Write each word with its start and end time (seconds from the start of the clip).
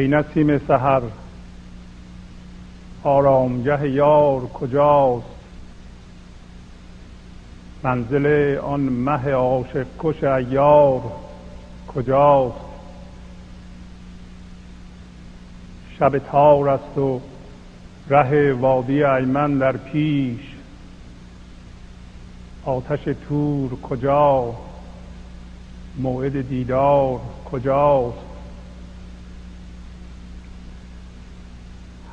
ای 0.00 0.08
نسیم 0.08 0.58
سحر 0.58 1.02
آرامگه 3.02 3.90
یار 3.90 4.40
کجاست؟ 4.40 5.26
منزل 7.82 8.56
آن 8.58 8.80
مه 8.80 9.30
عاشق 9.30 9.86
کش 9.98 10.24
ایار 10.24 11.00
کجاست؟ 11.88 12.56
شب 15.98 16.18
تار 16.18 16.68
است 16.68 16.98
و 16.98 17.20
ره 18.08 18.52
وادی 18.52 19.04
ایمن 19.04 19.58
در 19.58 19.76
پیش 19.76 20.40
آتش 22.64 23.04
تور 23.28 23.80
کجا 23.80 24.54
موعد 25.98 26.48
دیدار 26.48 27.20
کجاست؟ 27.52 28.29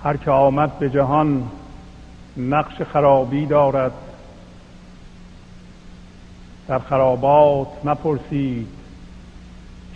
هر 0.07 0.17
که 0.17 0.31
آمد 0.31 0.79
به 0.79 0.89
جهان 0.89 1.49
نقش 2.37 2.81
خرابی 2.81 3.45
دارد. 3.45 3.91
در 6.67 6.79
خرابات 6.79 7.67
نپرسید 7.85 8.67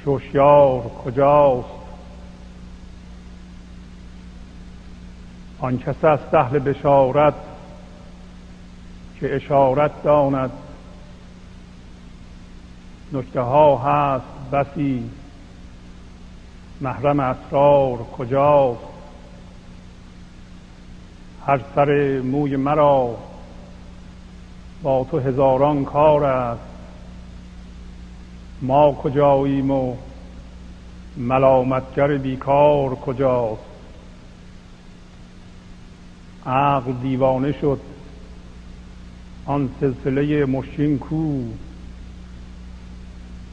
چوشیار 0.04 0.82
کجاست. 0.82 1.68
آن 5.60 5.78
کس 5.78 6.04
از 6.04 6.20
اهل 6.34 6.60
بشارت 6.60 7.36
که 9.20 9.36
اشارت 9.36 10.04
داند. 10.04 10.52
نکته 13.14 13.42
ها 13.42 13.78
هست 13.78 14.52
بسی. 14.52 15.10
محرم 16.82 17.20
اسرار 17.20 17.98
کجاست؟ 17.98 18.91
هر 21.46 21.62
سر 21.76 22.22
موی 22.22 22.56
مرا. 22.56 23.16
با 24.84 25.08
تو 25.12 25.20
هزاران 25.20 25.86
کار 25.86 26.24
است. 26.24 26.62
ما 28.62 28.94
کجاییم 28.94 29.72
و 29.72 29.96
ملامتگر 31.18 32.18
بیکار 32.18 32.96
کجاست؟ 32.96 33.64
عقل 36.46 36.92
دیوانه 36.92 37.52
شد. 37.52 37.80
آن 39.46 39.70
سلسله 39.80 40.46
مشکین 40.46 41.00
کو 41.00 41.44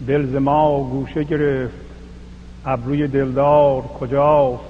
دل 0.06 0.38
ما 0.38 0.80
گوشه 0.80 1.24
گرفت. 1.24 1.74
ابروی 2.66 3.06
دلدار 3.06 3.82
کجاست؟ 3.82 4.67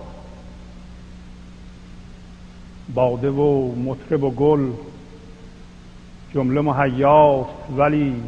باده 2.94 3.31
و 3.31 3.75
مطرب 3.75 4.22
و 4.22 4.31
گل 4.31 4.70
جمله 6.34 6.61
مهیاست 6.61 7.50
ولی 7.77 8.22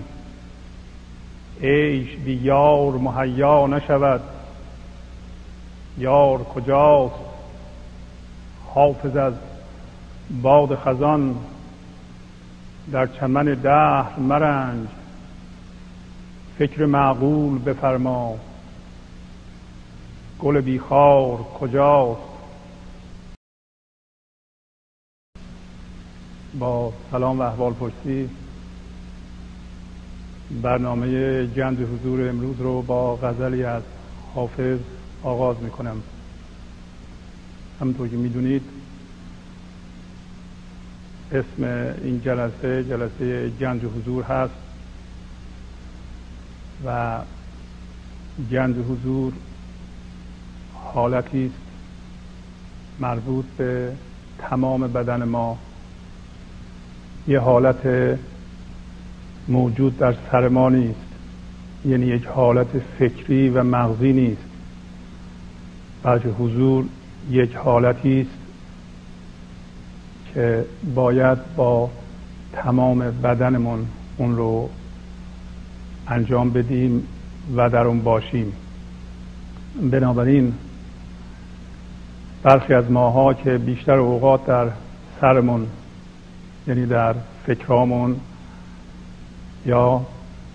عیش 1.63 2.17
بی 2.17 2.33
یار 2.33 2.93
مهیا 2.93 3.67
نشود. 3.67 4.21
یار 5.99 6.39
کجاست؟ 6.39 7.15
حافظ 8.75 9.17
از 9.17 9.35
باد 10.43 10.75
خزان 10.75 11.37
در 12.93 13.07
چمن 13.07 13.45
دهر 13.45 14.19
مرنج. 14.19 14.89
فکر 16.59 16.87
معقول 16.87 17.59
بفرما 17.59 18.35
گل 20.39 20.61
بیخار 20.61 21.37
کجاست؟ 21.61 22.30
با 26.59 26.93
سلام 27.11 27.39
و 27.39 27.43
احوال 27.43 27.73
پرسی 27.73 28.31
برنامه 30.63 31.47
جند 31.47 31.79
حضور 31.81 32.29
امروز 32.29 32.61
رو 32.61 32.83
با 32.83 33.17
غزلی 33.17 33.65
از 33.65 33.83
حافظ 34.35 34.79
آغاز 35.23 35.57
می 35.63 35.71
کنم 35.71 36.03
همونطور 37.81 38.09
که 38.09 38.17
می‌دونید 38.17 38.63
اسم 41.33 41.65
این 42.05 42.21
جلسه 42.21 42.85
جلسه 42.85 43.51
جنج 43.61 43.83
حضور 43.85 44.25
هست 44.25 44.55
و 46.87 47.19
جنج 48.51 48.77
حضور 48.77 49.33
حالتی 50.75 51.47
است 51.47 51.55
مربوط 53.01 53.45
به 53.57 53.93
تمام 54.39 54.93
بدن 54.93 55.25
ما. 55.25 55.59
یه 57.29 57.39
حالت 57.39 58.17
موجود 59.49 59.99
در 59.99 60.15
سر 60.31 60.49
ما 60.49 60.69
نیست. 60.69 61.01
یعنی 61.85 62.07
یک 62.07 62.27
حالت 62.27 62.67
فکری 62.99 63.49
و 63.49 63.63
مغزی 63.63 64.13
نیست. 64.13 64.45
بلکه 66.03 66.29
حضور 66.29 66.85
یک 67.31 67.55
حالتی 67.55 68.21
است 68.21 68.41
که 70.35 70.65
باید 70.95 71.39
با 71.57 71.91
تمام 72.53 72.99
بدنمون 72.99 73.87
اون 74.17 74.37
رو 74.37 74.69
انجام 76.09 76.51
بدیم 76.51 77.07
و 77.57 77.71
در 77.71 77.85
اون 77.85 78.01
باشیم. 78.01 78.53
بنابراین 79.91 80.55
برخی 82.43 82.75
از 82.75 82.91
ماها 82.91 83.35
که 83.35 83.59
بیشتر 83.59 83.95
اوقات 83.95 84.47
در 84.47 84.69
سرمون 85.21 85.67
یعنی 86.71 86.87
در 86.87 87.15
فکرامون 87.47 88.17
یا 89.67 90.07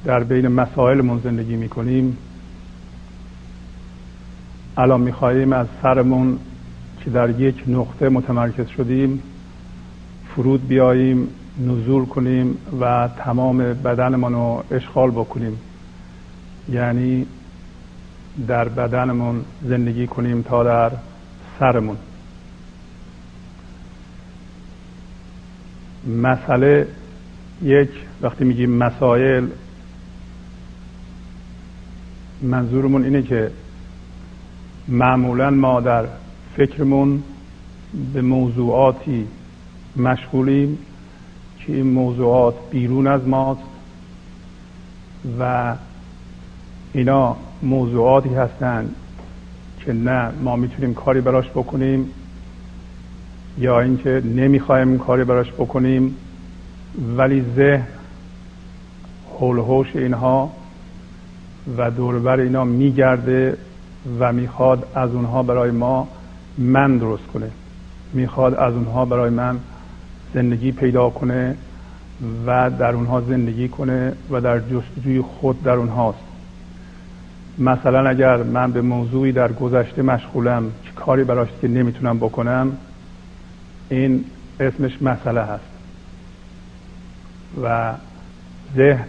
در 0.05 0.23
بین 0.23 0.47
مسائلمون 0.47 1.19
زندگی 1.23 1.55
می‌کنیم 1.55 2.17
الان 4.77 5.01
می‌خواهیم 5.01 5.53
از 5.53 5.67
سرمون 5.81 6.39
که 7.03 7.09
در 7.09 7.39
یک 7.39 7.63
نقطه 7.67 8.09
متمرکز 8.09 8.67
شدیم 8.67 9.21
فرود 10.35 10.67
بیاییم 10.67 11.27
نزول 11.67 12.05
کنیم 12.05 12.57
و 12.81 13.09
تمام 13.17 13.57
بدنمون 13.57 14.33
رو 14.33 14.63
اشغال 14.71 15.11
بکنیم. 15.11 15.57
یعنی 16.69 17.25
در 18.47 18.69
بدنمون 18.69 19.45
زندگی 19.63 20.07
کنیم 20.07 20.41
تا 20.41 20.63
در 20.63 20.91
سرمون. 21.59 21.97
مسئله 26.05 26.87
یک 27.61 27.89
وقتی 28.21 28.43
میگیم 28.43 28.71
مسائل 28.71 29.47
منظورمون 32.41 33.03
اینه 33.03 33.21
که 33.21 33.51
معمولا 34.87 35.49
ما 35.49 35.81
در 35.81 36.05
فکرمون 36.57 37.23
به 38.13 38.21
موضوعاتی 38.21 39.27
مشغولیم 39.97 40.77
که 41.59 41.73
این 41.73 41.87
موضوعات 41.87 42.55
بیرون 42.71 43.07
از 43.07 43.27
ماست 43.27 43.61
و 45.39 45.75
اینا 46.93 47.35
موضوعاتی 47.61 48.29
هستند 48.29 48.95
که 49.79 49.93
نه 49.93 50.31
ما 50.43 50.55
می‌تونیم 50.55 50.93
کاری 50.93 51.21
براش 51.21 51.49
بکنیم. 51.49 52.09
یا 53.57 53.79
اینکه 53.79 54.21
نمی‌خوایم 54.35 54.97
کاری 54.97 55.23
براش 55.23 55.51
بکنیم 55.51 56.15
ولی 57.17 57.45
ذهن 57.55 57.87
حول 59.39 59.57
هوش 59.59 59.95
اینها 59.95 60.51
و 61.77 61.91
دوربر 61.91 62.39
اینا 62.39 62.63
میگرده 62.63 63.57
و 64.19 64.33
می‌خواد 64.33 64.87
از 64.95 65.11
اونها 65.11 65.43
برای 65.43 65.71
ما 65.71 66.07
من 66.57 66.97
درست 66.97 67.27
کنه. 67.33 67.51
می‌خواد 68.13 68.53
از 68.53 68.73
اونها 68.73 69.05
برای 69.05 69.29
من 69.29 69.59
زندگی 70.33 70.71
پیدا 70.71 71.09
کنه 71.09 71.55
و 72.45 72.69
در 72.79 72.91
اونها 72.91 73.21
زندگی 73.21 73.67
کنه 73.67 74.13
و 74.31 74.41
در 74.41 74.59
جستجوی 74.59 75.21
خود 75.21 75.63
در 75.63 75.73
اونهاست. 75.73 76.19
مثلا 77.57 78.09
اگر 78.09 78.43
من 78.43 78.71
به 78.71 78.81
موضوعی 78.81 79.31
در 79.31 79.51
گذشته 79.51 80.01
مشغولم 80.01 80.63
که 80.83 80.91
کاری 80.95 81.23
براش 81.23 81.47
که 81.61 81.67
نمی‌تونم 81.67 82.17
بکنم 82.17 82.77
این 83.89 84.25
اسمش 84.59 85.01
مسئله 85.01 85.41
هست. 85.41 85.63
و 87.63 87.93
ذهن 88.75 89.05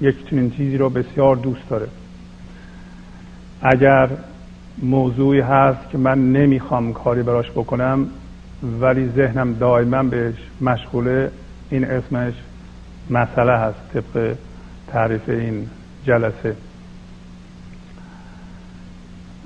یک 0.00 0.30
چنین 0.30 0.50
چیزی 0.50 0.76
رو 0.76 0.90
بسیار 0.90 1.36
دوست 1.36 1.68
داره. 1.70 1.88
اگر 3.62 4.10
موضوعی 4.82 5.40
هست 5.40 5.90
که 5.90 5.98
من 5.98 6.32
نمی‌خوام 6.32 6.92
کاری 6.92 7.22
براش 7.22 7.50
بکنم 7.50 8.06
ولی 8.80 9.08
ذهنم 9.16 9.54
دائما 9.54 10.02
بهش 10.02 10.34
مشغوله 10.60 11.30
این 11.70 11.84
اسمش 11.84 12.34
مسئله 13.10 13.58
هست 13.58 13.78
طبق 13.94 14.34
تعریف 14.88 15.28
این 15.28 15.66
جلسه. 16.06 16.56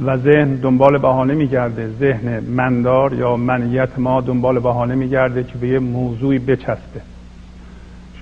و 0.05 0.17
ذهن 0.17 0.55
دنبال 0.55 0.99
بهانه 0.99 1.35
میگرده. 1.35 1.91
ذهن 2.01 2.41
مندار 2.41 3.15
یا 3.15 3.37
منیت 3.37 3.99
ما 3.99 4.21
دنبال 4.21 4.59
بهانه 4.59 4.95
میگرده 4.95 5.45
که 5.45 5.59
به 5.59 5.69
یه 5.69 5.79
موضوعی 5.79 6.39
بچسبه. 6.39 7.01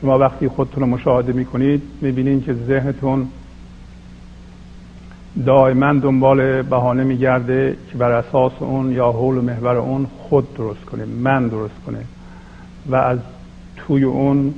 شما 0.00 0.18
وقتی 0.18 0.48
خودتون 0.48 0.82
رو 0.82 0.88
مشاهده 0.88 1.32
می‌کنید 1.32 1.82
می‌بینید 2.00 2.44
که 2.44 2.54
ذهنتون 2.54 3.28
دائما 5.46 5.92
دنبال 5.92 6.62
بهانه 6.62 7.04
میگرده 7.04 7.76
که 7.92 7.98
بر 7.98 8.12
اساس 8.12 8.52
اون 8.60 8.92
یا 8.92 9.12
حول 9.12 9.38
و 9.38 9.42
محور 9.42 9.76
اون 9.76 10.06
خود 10.18 10.54
درست 10.54 10.84
کنه 10.84 11.04
من 11.04 11.48
درست 11.48 11.74
کنه 11.86 11.98
و 12.86 12.96
از 12.96 13.18
توی 13.76 14.04
اون 14.04 14.54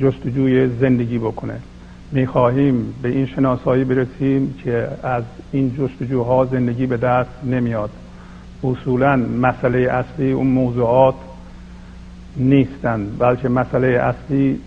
جستجوی 0.00 0.68
زندگی 0.68 1.18
بکنه. 1.18 1.54
می‌خواهیم 2.12 2.94
به 3.02 3.08
این 3.08 3.26
شناسایی 3.26 3.84
برسیم 3.84 4.54
که 4.64 4.88
از 5.02 5.22
این 5.52 5.76
جستجوها 5.78 6.44
زندگی 6.44 6.86
به 6.86 6.96
دست 6.96 7.30
نمیاد. 7.44 7.90
اصولا 8.64 9.16
مسئله 9.16 9.78
اصلی 9.78 10.32
اون 10.32 10.46
موضوعات 10.46 11.14
نیستند 12.36 13.18
بلکه 13.18 13.48
مسئله 13.48 13.86
اصلی 13.88 14.60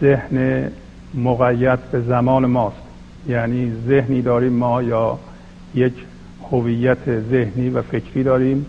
ذهن 0.00 0.68
مقید 1.14 1.78
به 1.92 2.00
زمان 2.00 2.46
ماست. 2.46 2.82
یعنی 3.28 3.72
ذهنی 3.88 4.22
داریم 4.22 4.52
ما 4.52 4.82
یا 4.82 5.18
یک 5.74 5.92
هویت 6.50 7.20
ذهنی 7.30 7.70
و 7.70 7.82
فکری 7.82 8.22
داریم 8.22 8.66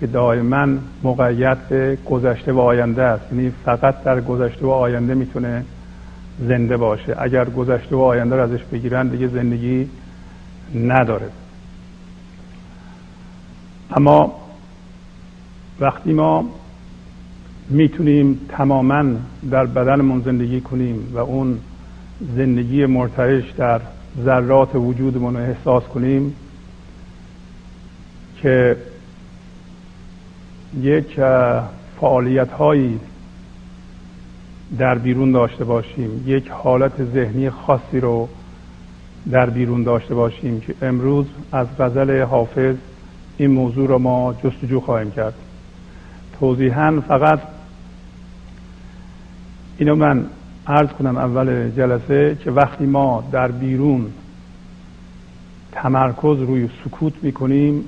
که 0.00 0.06
دائما 0.06 0.66
مقید 1.02 1.68
به 1.68 1.98
گذشته 2.10 2.52
و 2.52 2.58
آینده 2.58 3.02
است. 3.02 3.32
یعنی 3.32 3.52
فقط 3.64 4.02
در 4.04 4.20
گذشته 4.20 4.66
و 4.66 4.70
آینده 4.70 5.14
می‌تونه 5.14 5.64
زنده 6.48 6.76
باشه. 6.76 7.14
اگر 7.18 7.44
گذشته 7.44 7.96
و 7.96 8.00
آینده 8.00 8.36
رو 8.36 8.42
ازش 8.42 8.64
بگیرن 8.64 9.08
دیگه 9.08 9.28
زندگی 9.28 9.88
نداره. 10.74 11.28
اما 13.90 14.32
وقتی 15.80 16.12
ما 16.12 16.44
می‌تونیم 17.70 18.40
تماما 18.48 19.04
در 19.50 19.66
بدنمون 19.66 20.22
زندگی 20.22 20.60
کنیم 20.60 21.12
و 21.14 21.18
اون 21.18 21.58
زندگی 22.36 22.86
مرتعش 22.86 23.50
در 23.50 23.80
ذرات 24.24 24.74
وجودمون 24.74 25.36
رو 25.36 25.42
احساس 25.42 25.82
کنیم 25.82 26.34
که 28.36 28.76
یک 30.80 31.20
فعالیت 32.00 32.52
هایی 32.52 33.00
در 34.78 34.98
بیرون 34.98 35.32
داشته 35.32 35.64
باشیم. 35.64 36.24
یک 36.26 36.48
حالت 36.48 37.04
ذهنی 37.04 37.50
خاصی 37.50 38.00
رو 38.00 38.28
در 39.30 39.50
بیرون 39.50 39.82
داشته 39.82 40.14
باشیم 40.14 40.60
که 40.60 40.74
امروز 40.82 41.26
از 41.52 41.66
غزل 41.78 42.22
حافظ 42.22 42.76
این 43.36 43.50
موضوع 43.50 43.88
رو 43.88 43.98
ما 43.98 44.34
جستجو 44.44 44.80
خواهیم 44.80 45.10
کرد. 45.10 45.34
توضیحا 46.40 47.00
فقط 47.08 47.40
اینو 49.78 49.94
من 49.94 50.26
عرض 50.66 50.88
کنم 50.88 51.16
اول 51.16 51.70
جلسه 51.70 52.36
که 52.44 52.50
وقتی 52.50 52.86
ما 52.86 53.24
در 53.32 53.50
بیرون 53.50 54.12
تمرکز 55.72 56.38
روی 56.38 56.68
سکوت 56.84 57.12
می‌کنیم 57.22 57.84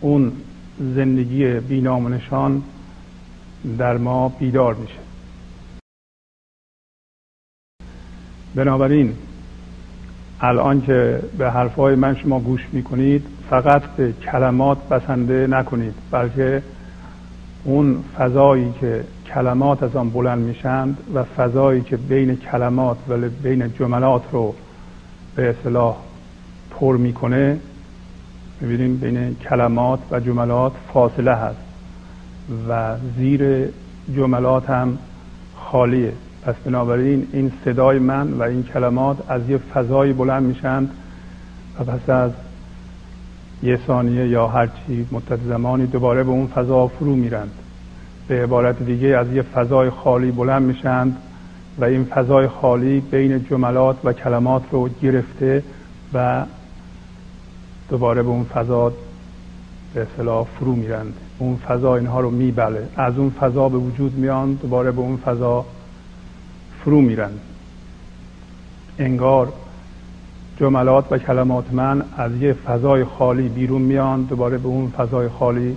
اون 0.00 0.32
زندگی 0.78 1.44
بینام 1.44 2.14
نشان 2.14 2.62
در 3.78 3.96
ما 3.96 4.28
بیدار 4.28 4.74
میشه. 4.74 5.05
بنابراین 8.56 9.12
الان 10.40 10.80
که 10.80 11.20
به 11.38 11.50
حرفهای 11.50 11.94
من 11.94 12.16
شما 12.16 12.40
گوش 12.40 12.60
می‌کنید 12.72 13.26
فقط 13.50 13.82
به 13.82 14.12
کلمات 14.12 14.88
بسنده 14.88 15.46
نکنید 15.46 15.94
بلکه 16.10 16.62
اون 17.64 18.04
فضایی 18.18 18.72
که 18.80 19.04
کلمات 19.34 19.82
از 19.82 19.96
آن 19.96 20.10
بلند 20.10 20.38
میشند 20.38 20.98
و 21.14 21.24
فضایی 21.24 21.80
که 21.80 21.96
بین 21.96 22.36
کلمات 22.36 22.96
و 23.08 23.16
بین 23.42 23.72
جملات 23.78 24.22
رو 24.32 24.54
به 25.34 25.50
اصلاح 25.50 25.96
پر 26.70 26.96
می‌کنه 26.96 27.58
می‌بینیم 28.60 28.96
بین 28.96 29.34
کلمات 29.34 30.00
و 30.10 30.20
جملات 30.20 30.72
فاصله 30.92 31.34
هست 31.34 31.60
و 32.68 32.96
زیر 33.18 33.68
جملات 34.16 34.70
هم 34.70 34.98
خالیه. 35.56 36.12
پس 36.46 36.54
بنابراین 36.64 37.28
این 37.32 37.52
صدای 37.64 37.98
من 37.98 38.32
و 38.32 38.42
این 38.42 38.62
کلمات 38.62 39.16
از 39.28 39.48
یه 39.48 39.58
فضایی 39.58 40.12
بلند 40.12 40.42
میشند 40.42 40.90
و 41.80 41.84
پس 41.84 42.10
از 42.10 42.30
یه 43.62 43.78
ثانیه 43.86 44.28
یا 44.28 44.46
هرچی 44.46 45.06
مدت 45.12 45.38
زمانی 45.48 45.86
دوباره 45.86 46.22
به 46.22 46.30
اون 46.30 46.46
فضا 46.46 46.86
فرو 46.86 47.16
میرند. 47.16 47.50
به 48.28 48.42
عبارت 48.42 48.82
دیگه 48.82 49.08
از 49.08 49.32
یه 49.32 49.42
فضای 49.42 49.90
خالی 49.90 50.30
بلند 50.30 50.62
میشند 50.62 51.16
و 51.78 51.84
این 51.84 52.04
فضای 52.04 52.48
خالی 52.48 53.00
بین 53.00 53.44
جملات 53.44 53.96
و 54.04 54.12
کلمات 54.12 54.62
رو 54.70 54.88
گرفته 55.02 55.62
و 56.14 56.44
دوباره 57.88 58.22
به 58.22 58.28
اون 58.28 58.44
فضا 58.44 58.92
به 59.94 60.02
اصطلاح 60.02 60.46
فرو 60.58 60.72
میرند. 60.72 61.14
اون 61.38 61.56
فضا 61.56 61.96
اینها 61.96 62.20
رو 62.20 62.30
میبله. 62.30 62.88
از 62.96 63.18
اون 63.18 63.30
فضا 63.30 63.68
به 63.68 63.78
وجود 63.78 64.14
میان 64.18 64.52
دوباره 64.54 64.90
به 64.90 65.00
اون 65.00 65.16
فضا 65.16 65.64
فرو 66.86 67.00
میرند. 67.00 67.40
انگار 68.98 69.52
جملات 70.60 71.12
و 71.12 71.18
کلمات 71.18 71.72
من 71.72 72.02
از 72.16 72.36
یه 72.36 72.52
فضای 72.52 73.04
خالی 73.04 73.48
بیرون 73.48 73.82
میان 73.82 74.22
دوباره 74.22 74.58
به 74.58 74.68
اون 74.68 74.90
فضای 74.90 75.28
خالی 75.28 75.76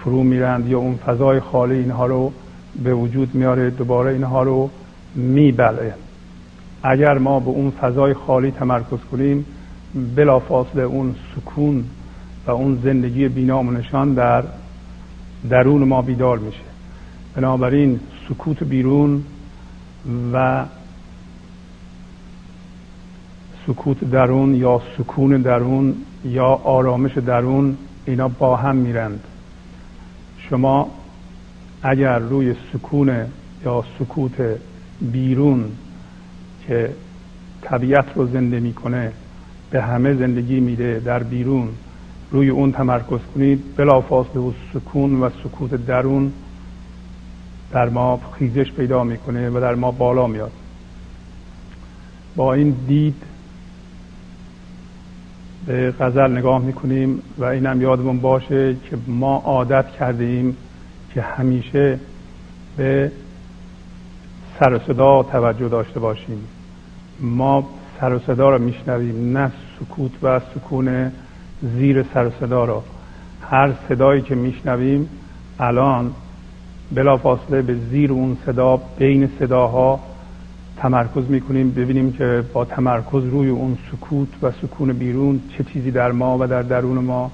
فرو 0.00 0.22
میرند 0.22 0.68
یا 0.68 0.78
اون 0.78 0.96
فضای 0.96 1.40
خالی 1.40 1.74
اینها 1.74 2.06
رو 2.06 2.32
به 2.84 2.94
وجود 2.94 3.34
میاره 3.34 3.70
دوباره 3.70 4.12
اینها 4.12 4.42
رو 4.42 4.70
میبله. 5.14 5.94
اگر 6.82 7.18
ما 7.18 7.40
به 7.40 7.48
اون 7.48 7.70
فضای 7.70 8.14
خالی 8.14 8.50
تمرکز 8.50 8.98
کنیم 9.12 9.44
بلافاصله 10.16 10.82
اون 10.82 11.14
سکون 11.36 11.84
و 12.46 12.50
اون 12.50 12.80
زندگی 12.84 13.28
بینام 13.28 13.76
نشان 13.76 14.14
در 14.14 14.44
درون 15.50 15.84
ما 15.84 16.02
بیدار 16.02 16.38
میشه. 16.38 16.68
بنابراین 17.34 18.00
سکوت 18.28 18.62
بیرون 18.62 19.24
و 20.32 20.64
سکوت 23.66 24.10
درون 24.10 24.54
یا 24.54 24.82
سکون 24.98 25.42
درون 25.42 25.94
یا 26.24 26.46
آرامش 26.46 27.18
درون 27.18 27.76
اینا 28.06 28.28
با 28.28 28.56
هم 28.56 28.76
میرند. 28.76 29.24
شما 30.38 30.90
اگر 31.82 32.18
روی 32.18 32.54
سکون 32.72 33.08
یا 33.64 33.84
سکوت 33.98 34.32
بیرون 35.00 35.64
که 36.66 36.90
طبیعت 37.62 38.06
رو 38.14 38.26
زنده 38.26 38.60
می‌کنه 38.60 39.12
به 39.70 39.82
همه 39.82 40.14
زندگی 40.14 40.60
میده 40.60 41.02
در 41.04 41.22
بیرون 41.22 41.68
روی 42.30 42.48
اون 42.48 42.72
تمرکز 42.72 43.20
کنید 43.34 43.76
بلافاصله 43.76 44.42
و 44.42 44.52
سکون 44.74 45.20
و 45.20 45.30
سکوت 45.44 45.86
درون 45.86 46.32
در 47.72 47.88
ما 47.88 48.20
خیزش 48.38 48.72
پیدا 48.72 49.04
می‌کنه 49.04 49.50
و 49.50 49.60
در 49.60 49.74
ما 49.74 49.90
بالا 49.90 50.26
میاد. 50.26 50.52
با 52.36 52.54
این 52.54 52.76
دید 52.86 53.22
به 55.66 55.94
غزل 56.00 56.30
نگاه 56.38 56.62
می‌کنیم 56.62 57.22
و 57.38 57.44
اینم 57.44 57.82
یادمون 57.82 58.20
باشه 58.20 58.74
که 58.74 58.98
ما 59.06 59.36
عادت 59.36 59.90
کرده 59.90 60.24
ایم 60.24 60.56
که 61.14 61.22
همیشه 61.22 61.98
به 62.76 63.12
سر 64.60 64.80
صدا 64.86 65.22
توجه 65.22 65.68
داشته 65.68 66.00
باشیم. 66.00 66.44
ما 67.20 67.68
سر 68.00 68.18
صدا 68.18 68.50
رو 68.50 68.62
میشنویم 68.62 69.38
نه 69.38 69.52
سکوت 69.80 70.12
و 70.22 70.40
سکون 70.54 71.12
زیر 71.62 72.04
سر 72.14 72.30
صدا 72.40 72.64
رو. 72.64 72.82
هر 73.42 73.72
صدایی 73.88 74.22
که 74.22 74.34
میشنویم 74.34 75.08
الان 75.60 76.14
بلافاصله 76.92 77.62
به 77.62 77.74
زیر 77.90 78.12
اون 78.12 78.36
صدا 78.46 78.76
بین 78.76 79.30
صداها 79.38 80.00
تمرکز 80.76 81.24
می‌کنیم 81.28 81.70
ببینیم 81.70 82.12
که 82.12 82.44
با 82.52 82.64
تمرکز 82.64 83.24
روی 83.24 83.48
اون 83.48 83.78
سکوت 83.92 84.28
و 84.42 84.50
سکون 84.50 84.92
بیرون 84.92 85.40
چه 85.58 85.64
چیزی 85.64 85.90
در 85.90 86.12
ما 86.12 86.38
و 86.40 86.46
در 86.46 86.62
درون 86.62 86.98
ما 86.98 87.30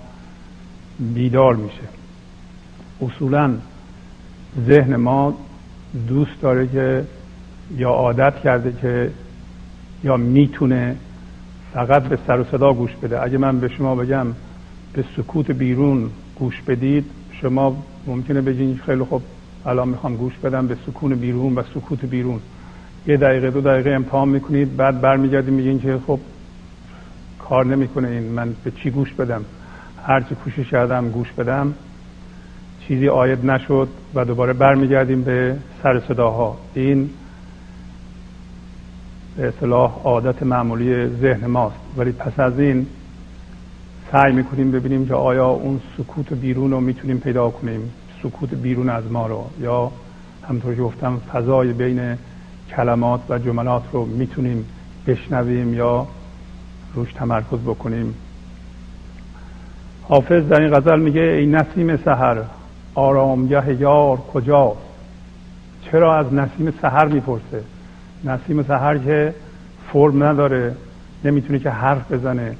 بیدار 1.00 1.56
میشه. 1.56 1.82
اصولا 3.02 3.54
ذهن 4.66 4.96
ما 4.96 5.34
دوست 6.08 6.40
داره 6.40 6.66
که 6.66 7.04
یا 7.76 7.90
عادت 7.90 8.34
کرده 8.44 8.72
که 8.82 9.10
یا 10.04 10.16
می‌تونه 10.16 10.96
فقط 11.72 12.02
به 12.02 12.18
سر 12.26 12.40
و 12.40 12.44
صدا 12.44 12.72
گوش 12.72 12.90
بده. 13.02 13.22
اگه 13.22 13.38
من 13.38 13.60
به 13.60 13.68
شما 13.68 13.94
بگم 13.94 14.26
به 14.92 15.04
سکوت 15.16 15.50
بیرون 15.50 16.10
گوش 16.38 16.62
بدید 16.62 17.04
شما 17.40 17.76
ممکنه 18.06 18.40
بگین 18.40 18.80
خیلی 18.86 19.04
خوب 19.04 19.22
الان 19.66 19.88
می‌خوام 19.88 20.16
گوش 20.16 20.38
بدم 20.38 20.66
به 20.66 20.76
سکون 20.86 21.14
بیرون 21.14 21.54
و 21.54 21.62
سکوت 21.74 22.04
بیرون. 22.04 22.40
یه 23.06 23.16
دقیقه 23.16 23.50
دو 23.50 23.60
دقیقه 23.60 23.90
امتحان 23.90 24.28
می‌کنید 24.28 24.76
بعد 24.76 25.00
برمیگردید 25.00 25.54
میگین 25.54 25.80
که 25.80 25.98
خب 26.06 26.18
کار 27.38 27.66
نمی‌کنه 27.66 28.08
این. 28.08 28.22
من 28.22 28.54
به 28.64 28.70
چی 28.70 28.90
گوش 28.90 29.12
بدم؟ 29.12 29.44
هرچی 30.06 30.34
کوشش 30.34 30.70
کردم 30.70 31.08
گوش 31.08 31.32
بدم. 31.32 31.74
چیزی 32.88 33.08
آید 33.08 33.46
نشد 33.46 33.88
و 34.14 34.24
دوباره 34.24 34.52
برمیگردیم 34.52 35.22
به 35.22 35.56
سر 35.82 36.00
صداها. 36.00 36.58
این 36.74 37.10
به 39.36 39.48
اصطلاح 39.48 39.92
عادت 40.04 40.42
معمولی 40.42 41.06
ذهن 41.08 41.46
ماست. 41.46 41.76
ولی 41.96 42.12
پس 42.12 42.40
از 42.40 42.58
این 42.58 42.86
سعی 44.12 44.32
می‌کنیم 44.32 44.70
ببینیم 44.70 45.06
که 45.06 45.14
آیا 45.14 45.48
اون 45.48 45.80
سکوت 45.98 46.32
بیرون 46.32 46.70
رو 46.70 46.80
می‌تونیم 46.80 47.18
پیدا 47.18 47.50
کنیم. 47.50 47.90
سکوت 48.24 48.54
بیرون 48.54 48.88
از 48.88 49.12
ما 49.12 49.26
رو 49.26 49.44
یا 49.60 49.90
همطور 50.48 50.74
که 50.74 50.82
گفتم 50.82 51.20
فضای 51.32 51.72
بین 51.72 52.18
کلمات 52.76 53.20
و 53.28 53.38
جملات 53.38 53.82
رو 53.92 54.04
می‌تونیم 54.06 54.66
بشنویم 55.06 55.74
یا 55.74 56.06
روش 56.94 57.12
تمرکز 57.12 57.58
بکنیم. 57.58 58.14
حافظ 60.02 60.48
در 60.48 60.60
این 60.60 60.74
غزل 60.74 61.00
میگه 61.00 61.20
ای 61.20 61.46
نسیم 61.46 61.96
سحر 61.96 62.42
آرامگه 62.94 63.80
یار 63.80 64.16
کجاست 64.16 64.78
چرا 65.82 66.16
از 66.16 66.34
نسیم 66.34 66.74
سحر 66.82 67.06
می‌پرسه؟ 67.06 67.64
نسیم 68.24 68.62
سحر 68.62 68.98
که 68.98 69.34
فرم 69.92 70.24
نداره 70.24 70.74
نمی‌تونه 71.24 71.58
که 71.58 71.70
حرف 71.70 72.12
بزنه. 72.12 72.56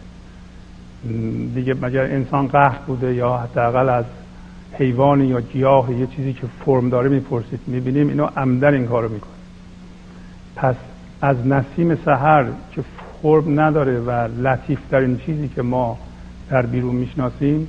دیگه 1.55 1.75
مگر 1.83 2.05
انسان 2.05 2.49
قهر 2.49 2.79
بوده 2.87 3.15
یا 3.15 3.37
حداقل 3.37 3.89
از 3.89 4.05
حیوانی 4.79 5.27
یا 5.27 5.41
گیاه 5.41 5.93
یه 5.93 6.07
چیزی 6.07 6.33
که 6.33 6.47
فرم 6.65 6.89
داره 6.89 7.09
می‌پرسید 7.09 7.61
می‌بینیم 7.67 8.09
اینو 8.09 8.27
عمدن 8.37 8.75
این 8.75 8.87
کارو 8.87 9.09
می‌کنه 9.09 9.33
پس 10.57 10.75
از 11.21 11.47
نسیم 11.47 11.95
سحر 11.95 12.47
که 12.73 12.85
فرم 13.23 13.61
نداره 13.61 14.01
و 14.01 14.11
لطیف 14.11 14.95
این 14.95 15.19
چیزی 15.19 15.49
که 15.49 15.63
ما 15.63 15.99
در 16.51 16.67
بیرون 16.67 16.95
می‌شناسیم 16.95 17.69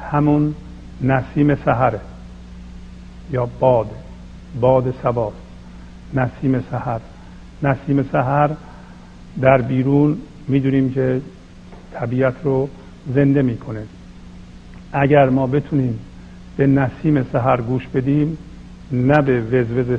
همون 0.00 0.54
نسیم 1.00 1.54
سحره 1.54 2.00
یا 3.32 3.48
باد 3.60 3.90
باد 4.60 4.94
سباست 5.02 5.36
نسیم 6.14 6.64
سحر. 6.70 7.00
نسیم 7.62 8.02
سحر 8.12 8.50
در 9.40 9.62
بیرون 9.62 10.18
می‌دونیم 10.48 10.92
که 10.92 11.20
طبیعت 11.92 12.34
رو 12.44 12.68
زنده 13.14 13.42
می‌کنه. 13.42 13.82
اگر 14.92 15.28
ما 15.28 15.46
بتونیم 15.46 15.98
به 16.56 16.66
نسیم 16.66 17.26
سحر 17.32 17.60
گوش 17.60 17.88
بدیم 17.88 18.38
نه 18.92 19.22
به 19.22 19.40
وزوز 19.40 19.98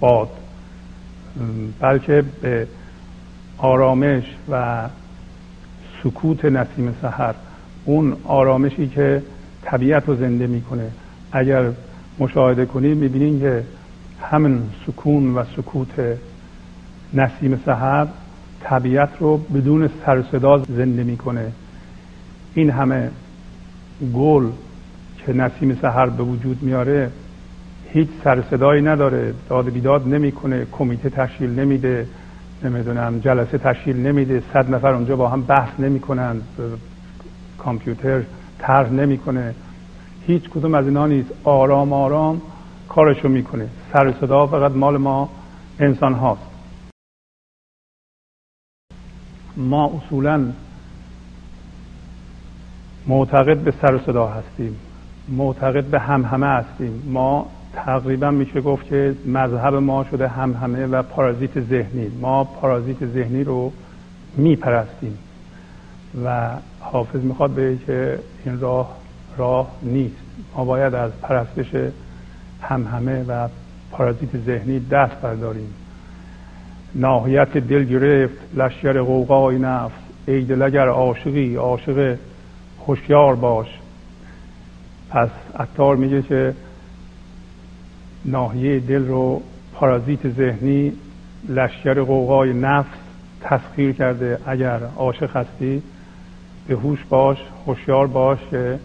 باد 0.00 0.30
بلکه 1.80 2.24
به 2.42 2.66
آرامش 3.58 4.24
و 4.50 4.88
سکوت 6.02 6.44
نسیم 6.44 6.94
سحر. 7.02 7.34
اون 7.84 8.16
آرامشی 8.24 8.88
که 8.88 9.22
طبیعت 9.62 10.08
رو 10.08 10.16
زنده 10.16 10.46
می‌کنه. 10.46 10.90
اگر 11.32 11.70
مشاهده 12.18 12.66
کنید 12.66 12.96
می‌بینید 12.96 13.40
که 13.40 13.64
همین 14.22 14.62
سکون 14.86 15.34
و 15.34 15.44
سکوت 15.56 16.18
نسیم 17.14 17.62
سحر 17.66 18.06
طبیعت 18.62 19.10
رو 19.20 19.36
بدون 19.36 19.90
سر 20.06 20.22
صدا 20.32 20.58
زنده 20.58 21.04
می‌کنه. 21.04 21.52
این 22.54 22.70
همه 22.70 23.10
گل 24.14 24.46
که 25.28 25.34
نسیم 25.34 25.74
سحر 25.74 26.06
به 26.06 26.22
وجود 26.22 26.62
میاره 26.62 27.10
هیچ 27.92 28.08
سر 28.24 28.42
صدایی 28.42 28.82
نداره 28.82 29.34
داد 29.48 29.70
بیداد 29.70 30.08
نمی‌کنه 30.08 30.66
کمیته 30.72 31.10
تشکیل 31.10 31.60
نمیده 31.60 32.06
نمی‌دونم 32.64 33.18
جلسه 33.18 33.58
تشکیل 33.58 33.96
نمیده 33.96 34.42
صد 34.52 34.74
نفر 34.74 34.94
اونجا 34.94 35.16
با 35.16 35.28
هم 35.28 35.42
بحث 35.42 35.80
نمی‌کنن 35.80 36.40
کامپیوتر 37.58 38.22
طرح 38.58 38.90
نمی‌کنه 38.90 39.54
هیچ 40.26 40.50
کدوم 40.50 40.74
از 40.74 40.84
اینا 40.84 41.06
نیست 41.06 41.30
آرام 41.44 41.92
آرام 41.92 42.42
کارشو 42.88 43.28
می‌کنه. 43.28 43.68
سر 43.92 44.12
صدا 44.20 44.46
فقط 44.46 44.72
مال 44.72 44.96
ما 44.96 45.28
انسان 45.78 46.14
هاست. 46.14 46.42
ما 49.56 49.86
اصولا 49.86 50.52
معتقد 53.06 53.58
به 53.58 53.70
سر 53.70 53.98
صدا 53.98 54.26
هستیم. 54.26 54.76
معتقد 55.28 55.84
به 55.84 55.98
هم 55.98 56.24
همه 56.24 56.46
هستیم. 56.46 57.02
ما 57.06 57.46
تقریبا 57.72 58.30
میشه 58.30 58.60
گفت 58.60 58.86
که 58.86 59.14
مذهب 59.26 59.74
ما 59.74 60.04
شده 60.10 60.28
هم 60.28 60.52
همه 60.52 60.86
و 60.86 61.02
پارازیت 61.02 61.60
ذهنی. 61.60 62.10
ما 62.20 62.44
پارازیت 62.44 63.06
ذهنی 63.06 63.44
رو 63.44 63.72
میپرستیم. 64.36 65.18
و 66.24 66.50
حافظ 66.80 67.20
می‌خواد 67.20 67.50
به 67.50 67.78
که 67.86 68.18
این 68.44 68.60
راه 68.60 68.96
راه 69.36 69.70
نیست. 69.82 70.16
ما 70.56 70.64
باید 70.64 70.94
از 70.94 71.12
پرستش 71.22 71.74
هم 72.62 72.84
همه 72.84 73.24
و 73.28 73.48
پارازیت 73.90 74.36
ذهنی 74.46 74.80
دست 74.80 75.20
برداریم. 75.20 75.74
ناحیت 76.94 77.56
دل 77.56 77.84
گرفت 77.84 78.38
لشکر 78.56 79.00
قوقای 79.00 79.58
نفس 79.58 79.94
ای 80.26 80.42
دل 80.42 80.62
اگر 80.62 80.88
عاشقی 80.88 81.56
عاشق 81.56 82.16
هوشیار 82.86 83.34
باش. 83.34 83.77
پس 85.10 85.28
اتار 85.60 85.96
میگه 85.96 86.22
که 86.22 86.54
ناحیه 88.24 88.80
دل 88.80 89.06
رو 89.06 89.42
پارازیت 89.72 90.28
ذهنی 90.28 90.92
لشکر 91.48 92.02
قوقای 92.02 92.52
نفس 92.52 92.98
تسخیر 93.40 93.92
کرده. 93.92 94.38
اگر 94.46 94.80
عاشق 94.96 95.36
هستی 95.36 95.82
به 96.68 96.74
هوش 96.74 97.04
باش 97.08 97.38
هوشیار 97.66 98.06
باش 98.06 98.38
که 98.50 98.78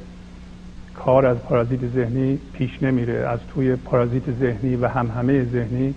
کار 0.95 1.25
از 1.25 1.37
پارازیت 1.37 1.87
ذهنی 1.87 2.39
پیش 2.53 2.83
نمیره. 2.83 3.27
از 3.27 3.39
توی 3.53 3.75
پارازیت 3.75 4.31
ذهنی 4.39 4.75
و 4.75 4.87
هم 4.87 5.07
همه 5.07 5.45
ذهنی 5.45 5.93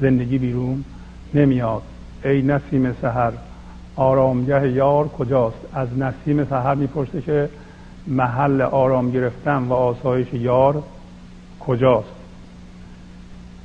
زندگی 0.00 0.38
بیرون 0.38 0.84
نمیاد. 1.34 1.82
ای 2.24 2.42
نسیم 2.42 2.96
سحر 3.02 3.32
آرامگه 3.96 4.72
یار 4.72 5.08
کجاست؟ 5.08 5.56
از 5.72 5.98
نسیم 5.98 6.44
سحر 6.44 6.74
می‌پرسه 6.74 7.20
که 7.20 7.48
محل 8.06 8.60
آرام 8.60 9.10
گرفتن 9.10 9.62
و 9.62 9.72
آسایش 9.72 10.26
یار 10.32 10.82
کجاست؟ 11.60 12.14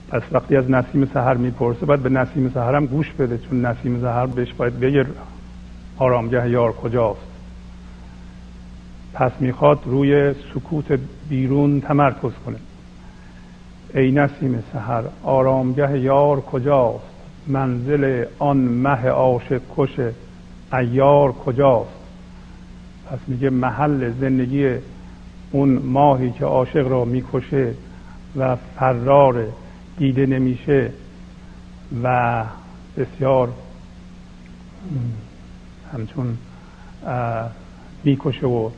پس 0.09 0.21
وقتی 0.31 0.55
از 0.55 0.71
نسیم 0.71 1.05
سحر 1.13 1.33
می‌پرسه 1.33 1.85
باید 1.85 2.03
به 2.03 2.09
نسیم 2.09 2.51
سحر 2.53 2.75
هم 2.75 2.85
گوش 2.85 3.11
بده 3.11 3.37
چون 3.37 3.65
نسیم 3.65 4.01
سحر 4.01 4.25
بهش 4.25 4.53
باید 4.53 4.79
بگه 4.79 5.05
آرامگه 5.97 6.49
یار 6.49 6.71
کجاست؟ 6.71 7.21
پس 9.13 9.31
می‌خواد 9.39 9.79
روی 9.85 10.33
سکوت 10.33 10.99
بیرون 11.29 11.81
تمرکز 11.81 12.31
کنه. 12.45 12.57
ای 13.93 14.11
نسیم 14.11 14.63
سحر 14.73 15.03
آرامگه 15.23 15.99
یار 15.99 16.41
کجاست؟ 16.41 17.03
منزل 17.47 18.25
آن 18.39 18.57
مه 18.57 19.07
عاشق 19.07 19.61
کش 19.77 19.99
ایار 20.73 21.31
کجاست؟ 21.31 21.98
پس 23.09 23.19
میگه 23.27 23.49
محل 23.49 24.11
زندگی 24.21 24.75
اون 25.51 25.69
ماهی 25.69 26.31
که 26.31 26.45
عاشق 26.45 26.87
را 26.87 27.05
می‌کشه 27.05 27.73
و 28.37 28.55
فرار 28.55 29.47
دیده 29.97 30.25
نمیشه 30.25 30.91
و 32.03 32.43
بسیار 32.97 33.49
همچون 35.93 36.37
می‌کشه 38.03 38.47
و 38.47 38.69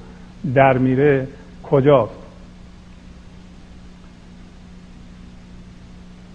در 0.54 0.78
میره 0.78 1.28
کجاست؟ 1.64 2.14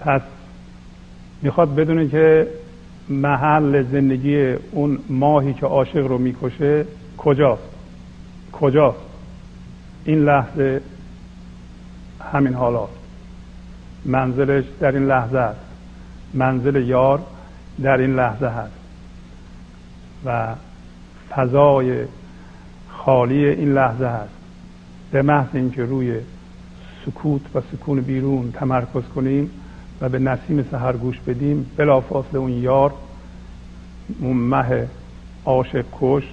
پس 0.01 0.23
می‌خواد 1.43 1.75
بدونه 1.75 2.09
که 2.09 2.49
محل 3.09 3.83
زندگی 3.83 4.55
اون 4.73 4.99
ماهی 5.09 5.55
که 5.55 5.67
عاشق 5.67 6.07
رو 6.07 6.19
می‌کشه 6.19 6.85
کجاست؟ 7.19 7.76
کجاست 8.53 8.99
این 10.05 10.25
لحظه 10.25 10.81
همین 12.33 12.55
حالات 12.55 12.89
منزلش 14.05 14.65
در 14.81 14.93
این 14.93 15.07
لحظه 15.07 15.39
است. 15.39 15.61
منزل 16.35 16.89
یار 16.89 17.23
در 17.83 17.97
این 17.97 18.15
لحظه 18.15 18.47
هست. 18.47 18.73
و 20.25 20.55
فضای 21.31 22.05
خالی 22.89 23.47
این 23.47 23.73
لحظه 23.73 24.07
هست. 24.07 24.35
به 25.11 25.23
محض 25.23 25.49
اینکه 25.55 25.85
روی 25.85 26.21
سکوت 27.07 27.41
و 27.55 27.61
سکون 27.73 28.01
بیرون 28.01 28.53
تمرکز 28.53 29.03
کنیم 29.15 29.51
و 30.01 30.09
به 30.09 30.19
نسیم 30.19 30.69
سحر 30.71 30.93
گوش 30.93 31.21
بدیم 31.21 31.71
بلافاصله 31.77 32.39
اون 32.39 32.53
یار 32.53 32.93
اون 34.21 34.37
مه 34.37 34.87
عاشق 35.45 35.85
کش 36.01 36.25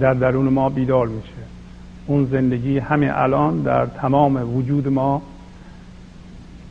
در 0.00 0.14
درون 0.14 0.48
ما 0.48 0.68
بیدار 0.68 1.06
میشه 1.06 1.32
اون 2.06 2.24
زندگی 2.24 2.78
همین 2.78 3.10
الان 3.10 3.62
در 3.62 3.86
تمام 3.86 4.56
وجود 4.56 4.88
ما 4.88 5.22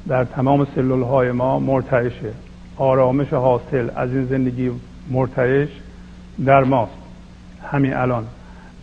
در 0.08 0.24
تمام 0.24 0.68
سلول 0.76 1.02
های 1.02 1.32
ما 1.32 1.60
مرتعشه. 1.60 2.32
آرامش 2.78 3.34
حاصل 3.34 3.90
از 3.96 4.10
این 4.10 4.26
زندگی 4.26 4.72
مرتعش 5.12 5.70
در 6.46 6.64
ماست. 6.64 6.92
همین 7.72 7.94
الان. 7.94 8.26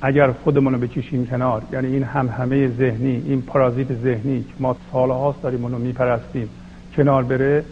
اگر 0.01 0.33
خودمون 0.33 0.75
رو 0.75 0.81
بکشیم 0.81 1.27
کنار 1.27 1.63
یعنی 1.73 1.87
این 1.87 2.03
هم 2.03 2.29
همه 2.29 2.69
ذهنی 2.69 3.23
این 3.27 3.43
پارازیت 3.43 3.93
ذهنی 3.93 4.41
که 4.43 4.55
ما 4.61 4.77
سالهاست 4.93 5.43
داریم 5.43 5.65
اونو 5.65 5.79
میپرستیم 5.79 6.49
کنار 6.97 7.25
بره 7.25 7.65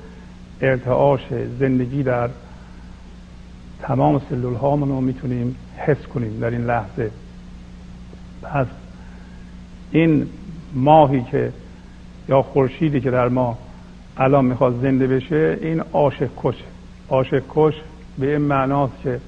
ارتعاش 0.61 1.21
زندگی 1.59 2.03
در 2.03 2.29
تمام 3.83 4.21
سلول 4.31 4.55
هامون 4.55 5.05
می‌تونیم 5.05 5.57
حس 5.79 6.07
کنیم 6.15 6.41
در 6.41 6.51
این 6.51 6.67
لحظه. 6.67 7.11
پس 8.43 8.67
این 9.91 10.27
ماهی 10.75 11.23
که 11.23 11.53
یا 12.29 12.43
خورشیدی 12.43 13.01
که 13.01 13.11
در 13.11 13.29
ما 13.29 13.59
الان 14.17 14.45
می‌خواد 14.45 14.81
زنده 14.83 15.07
بشه 15.07 15.59
این 15.61 15.81
عاشق 15.93 16.29
کشه 16.43 16.65
عاشق 17.09 17.43
کش 17.51 17.75
به 18.19 18.33
این 18.33 18.43
معناست 18.43 18.93
که 19.03 19.21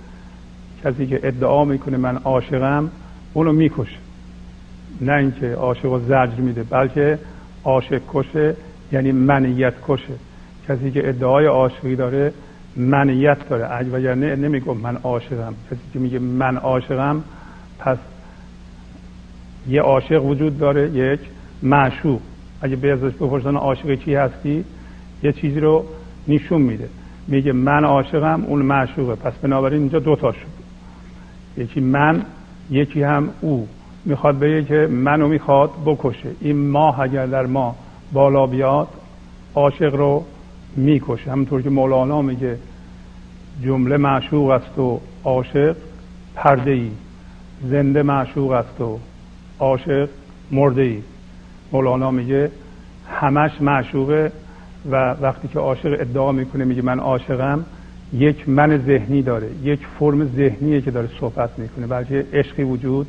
کسی 0.84 1.06
که 1.06 1.20
ادعا 1.22 1.64
می‌کنه 1.64 1.96
من 1.96 2.16
عاشقم 2.16 2.90
اونو 3.34 3.52
می‌کشه. 3.52 3.96
نه 5.00 5.12
اینکه 5.12 5.54
عاشق 5.54 5.92
و 5.92 5.98
زجر 5.98 6.40
میده 6.40 6.62
بلکه 6.62 7.18
عاشق 7.64 8.00
کشه 8.12 8.56
یعنی 8.92 9.12
منیت 9.12 9.74
کشه. 9.88 10.14
کسی 10.68 10.90
که 10.90 11.08
ادعای 11.08 11.46
عاشقی 11.46 11.96
داره 11.96 12.32
منیت 12.76 13.48
داره. 13.48 13.88
وگرنه 13.88 14.36
نمیگم 14.36 14.76
من 14.76 14.96
عاشقم. 14.96 15.54
کسی 15.70 15.80
که 15.92 15.98
میگه 15.98 16.18
من 16.18 16.56
عاشقم 16.56 17.24
پس 17.78 17.98
یه 19.68 19.82
عاشق 19.82 20.24
وجود 20.24 20.58
داره 20.58 20.90
یک 20.90 21.20
معشوق. 21.62 22.20
اگه 22.62 22.76
به 22.76 22.92
ازش 22.92 23.14
بپرسن 23.14 23.56
عاشق 23.56 23.94
چی 23.94 24.14
هستی 24.14 24.64
یه 25.22 25.32
چیزی 25.32 25.60
رو 25.60 25.84
نشون 26.28 26.62
میده. 26.62 26.88
میگه 27.28 27.52
من 27.52 27.84
عاشقم 27.84 28.44
اون 28.46 28.62
معشوقه. 28.62 29.14
پس 29.14 29.32
بنابراین 29.32 29.80
اینجا 29.80 29.98
دو 29.98 30.16
تا 30.16 30.32
شد. 30.32 30.64
یکی 31.56 31.80
من 31.80 32.22
یکی 32.70 33.02
هم 33.02 33.28
او. 33.40 33.68
می‌خواد 34.04 34.38
بگه 34.38 34.64
که 34.64 34.86
منو 34.90 35.28
می‌خواد 35.28 35.70
بکشه. 35.86 36.28
این 36.40 36.70
ماه 36.70 37.00
اگر 37.00 37.26
در 37.26 37.46
ما 37.46 37.76
بالا 38.12 38.46
بیاد 38.46 38.88
عاشق 39.54 39.94
رو 39.94 40.24
می‌کشه. 40.76 41.30
همونطور 41.30 41.62
که 41.62 41.70
مولانا 41.70 42.22
میگه 42.22 42.58
جمله 43.64 43.96
معشوق 43.96 44.50
است 44.50 44.78
و 44.78 45.00
عاشق 45.24 45.76
پرده 46.34 46.70
ای 46.70 46.90
زنده 47.70 48.02
معشوق 48.02 48.50
است 48.50 48.80
و 48.80 48.98
عاشق 49.58 50.08
مرده 50.50 50.82
ای 50.82 51.02
مولانا 51.72 52.10
میگه 52.10 52.50
همش 53.10 53.50
معشوقه 53.60 54.32
و 54.90 55.16
وقتی 55.20 55.48
که 55.48 55.58
عاشق 55.58 55.96
ادعا 56.00 56.32
می‌کنه 56.32 56.64
میگه 56.64 56.82
من 56.82 56.98
عاشقم 56.98 57.64
یک 58.12 58.48
من 58.48 58.78
ذهنی 58.86 59.22
داره 59.22 59.48
یک 59.62 59.80
فرم 59.98 60.24
ذهنیه 60.36 60.80
که 60.80 60.90
داره 60.90 61.08
صحبت 61.20 61.58
می‌کنه. 61.58 61.86
بلکه 61.86 62.26
عشقی 62.32 62.62
وجود 62.62 63.06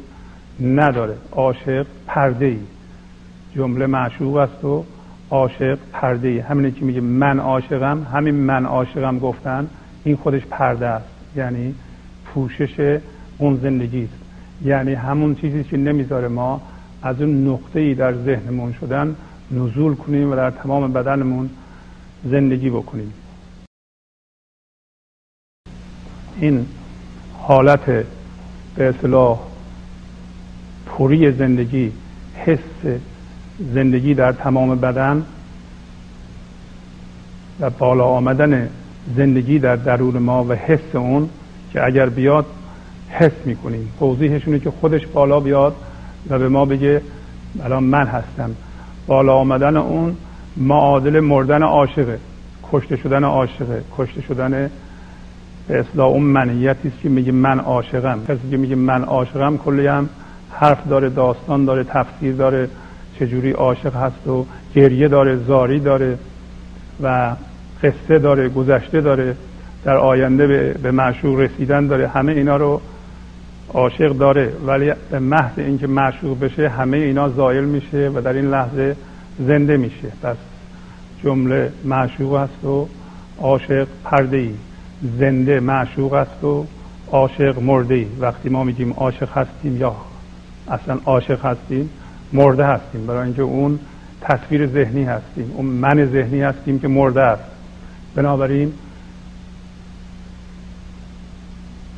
نداره. 0.62 1.16
عاشق 1.32 1.86
پرده 2.08 2.46
ای 2.46 2.60
جمله 3.56 3.86
معشوق 3.86 4.36
است 4.36 4.66
و 4.66 4.86
عاشق 5.32 5.80
پرده 5.92 6.28
ای. 6.28 6.40
همینه 6.40 6.72
که 6.72 6.86
میگه 6.86 7.02
من 7.02 7.40
عاشقم. 7.40 8.08
همین 8.14 8.36
من 8.36 8.66
عاشقم 8.66 9.20
گفتن 9.20 9.68
این 10.04 10.16
خودش 10.16 10.46
پرده 10.46 10.88
است. 10.88 11.08
یعنی 11.36 11.76
پوشش 12.26 13.00
اون 13.38 13.60
زندگی 13.64 14.04
است. 14.04 14.14
یعنی 14.66 14.94
همون 14.94 15.36
چیزی 15.36 15.64
که 15.64 15.78
نمی‌ذاره 15.78 16.28
ما 16.28 16.62
از 17.02 17.22
اون 17.22 17.48
نقطه 17.48 17.80
ای 17.80 17.96
در 17.96 18.14
ذهنمون 18.14 18.74
شدن 18.74 19.16
نزول 19.52 19.96
کنیم 19.96 20.32
و 20.32 20.36
در 20.36 20.52
تمام 20.52 20.94
بدنمون 20.94 21.50
زندگی 22.24 22.70
بکنیم. 22.70 23.14
این 26.40 26.66
حالت 27.40 27.86
به 28.76 28.90
اصلاح 28.90 29.40
پوری 30.86 31.32
زندگی 31.32 31.92
حس 32.36 33.00
زندگی 33.60 34.14
در 34.14 34.32
تمام 34.32 34.76
بدن 34.76 35.26
و 37.60 37.70
بالا 37.70 38.06
آمدن 38.06 38.70
زندگی 39.16 39.60
در 39.60 39.76
درون 39.76 40.18
ما 40.18 40.44
و 40.44 40.54
حس 40.54 40.96
اون 40.96 41.30
که 41.74 41.86
اگر 41.86 42.10
بیاد 42.10 42.46
حس 43.10 43.32
می‌کنیم. 43.46 43.92
توضیحشونه 44.00 44.60
که 44.60 44.72
خودش 44.72 45.08
بالا 45.08 45.40
بیاد 45.40 45.76
و 46.30 46.40
به 46.40 46.50
ما 46.50 46.66
بگه 46.66 47.02
الان 47.64 47.84
من 47.84 48.08
هستم. 48.08 48.52
بالا 49.08 49.34
آمدن 49.34 49.78
اون 49.78 50.16
معادل 50.58 51.20
مردن 51.20 51.64
عاشقه. 51.64 52.20
کشته 52.72 52.96
شدن 52.96 53.24
عاشقه. 53.24 53.82
کشته 53.98 54.22
شدن 54.22 54.70
به 55.68 55.80
اصلاح 55.80 56.08
اون 56.08 56.24
منیتی 56.24 56.88
است 56.88 57.00
که 57.02 57.10
میگه 57.10 57.32
من 57.32 57.60
عاشقم. 57.60 58.20
کسی 58.28 58.50
که 58.52 58.58
میگه 58.58 58.76
من 58.76 59.04
عاشقم 59.04 59.58
کلی 59.58 59.88
هم 59.88 60.10
حرف 60.52 60.88
داره 60.88 61.10
داستان 61.10 61.66
داره 61.66 61.84
تفسیر 61.84 62.36
داره. 62.36 62.70
چجوری 63.20 63.52
عاشق 63.52 63.96
هست 63.96 64.28
و 64.28 64.46
گریه 64.76 65.08
داره 65.08 65.36
زاری 65.36 65.80
داره 65.80 66.18
و 67.04 67.36
قصه 67.84 68.20
داره 68.20 68.50
گذشته 68.50 69.02
داره 69.02 69.36
در 69.84 69.98
آینده 69.98 70.48
به, 70.48 70.74
به 70.74 70.92
معشوق 70.92 71.40
رسیدن 71.40 71.88
داره 71.88 72.08
همه 72.08 72.32
اینا 72.32 72.58
رو 72.58 72.82
عاشق 73.74 74.10
داره. 74.10 74.54
ولی 74.66 74.92
به 75.12 75.20
محض 75.20 75.60
اینکه 75.60 75.88
معشوق 75.88 76.40
بشه 76.40 76.70
همه 76.70 76.98
اینا 76.98 77.30
زایل 77.30 77.64
میشه 77.64 78.12
و 78.16 78.22
در 78.22 78.34
این 78.34 78.46
لحظه 78.46 78.96
زنده 79.40 79.78
میشه. 79.78 80.08
پس 80.24 80.38
جمله 81.24 81.72
معشوق 81.84 82.34
است 82.34 82.66
و 82.66 82.88
عاشق 83.42 83.88
پرده 84.04 84.38
ای 84.38 84.54
زنده 85.20 85.60
معشوق 85.60 86.14
است 86.14 86.44
و 86.44 86.66
عاشق 87.12 87.62
مرده 87.62 87.96
ای 87.96 88.08
وقتی 88.20 88.50
ما 88.50 88.64
میگیم 88.64 88.94
عاشق 88.94 89.30
هستیم 89.38 89.78
یا 89.78 89.96
اصلا 90.68 91.00
عاشق 91.06 91.46
هستیم 91.46 91.90
مرده 92.34 92.66
هستیم. 92.66 93.06
برای 93.06 93.24
اینکه 93.24 93.42
اون 93.42 93.80
تصویر 94.22 94.68
ذهنی 94.68 95.04
هستیم. 95.04 95.52
اون 95.56 95.66
من 95.66 96.06
ذهنی 96.06 96.42
هستیم 96.42 96.80
که 96.80 96.88
مرده 96.88 97.22
است. 97.22 97.44
بنابراین 98.16 98.74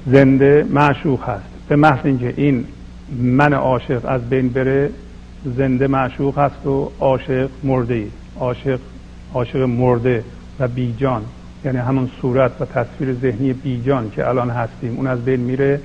زنده 0.08 0.66
معشوق 0.70 1.24
هست. 1.24 1.44
به 1.68 1.76
محض 1.76 2.06
اینکه 2.06 2.34
این 2.38 2.66
من 3.18 3.54
عاشق 3.54 4.02
از 4.06 4.30
بین 4.30 4.50
بره 4.50 4.90
زنده 5.58 5.88
معشوق 5.88 6.40
هست 6.40 6.68
و 6.68 6.92
عاشق 7.00 7.50
مرده. 7.64 8.08
عاشق 8.40 8.80
عاشق 9.34 9.62
مرده 9.62 10.24
و 10.60 10.68
بیجان. 10.68 11.22
یعنی 11.66 11.78
همون 11.78 12.10
صورت 12.22 12.52
و 12.62 12.66
تصویر 12.66 13.14
ذهنی 13.14 13.54
بیجان 13.54 14.10
که 14.10 14.28
الان 14.28 14.50
هستیم. 14.50 14.98
اون 14.98 15.08
از 15.08 15.26
بین 15.26 15.40
میره 15.40 15.82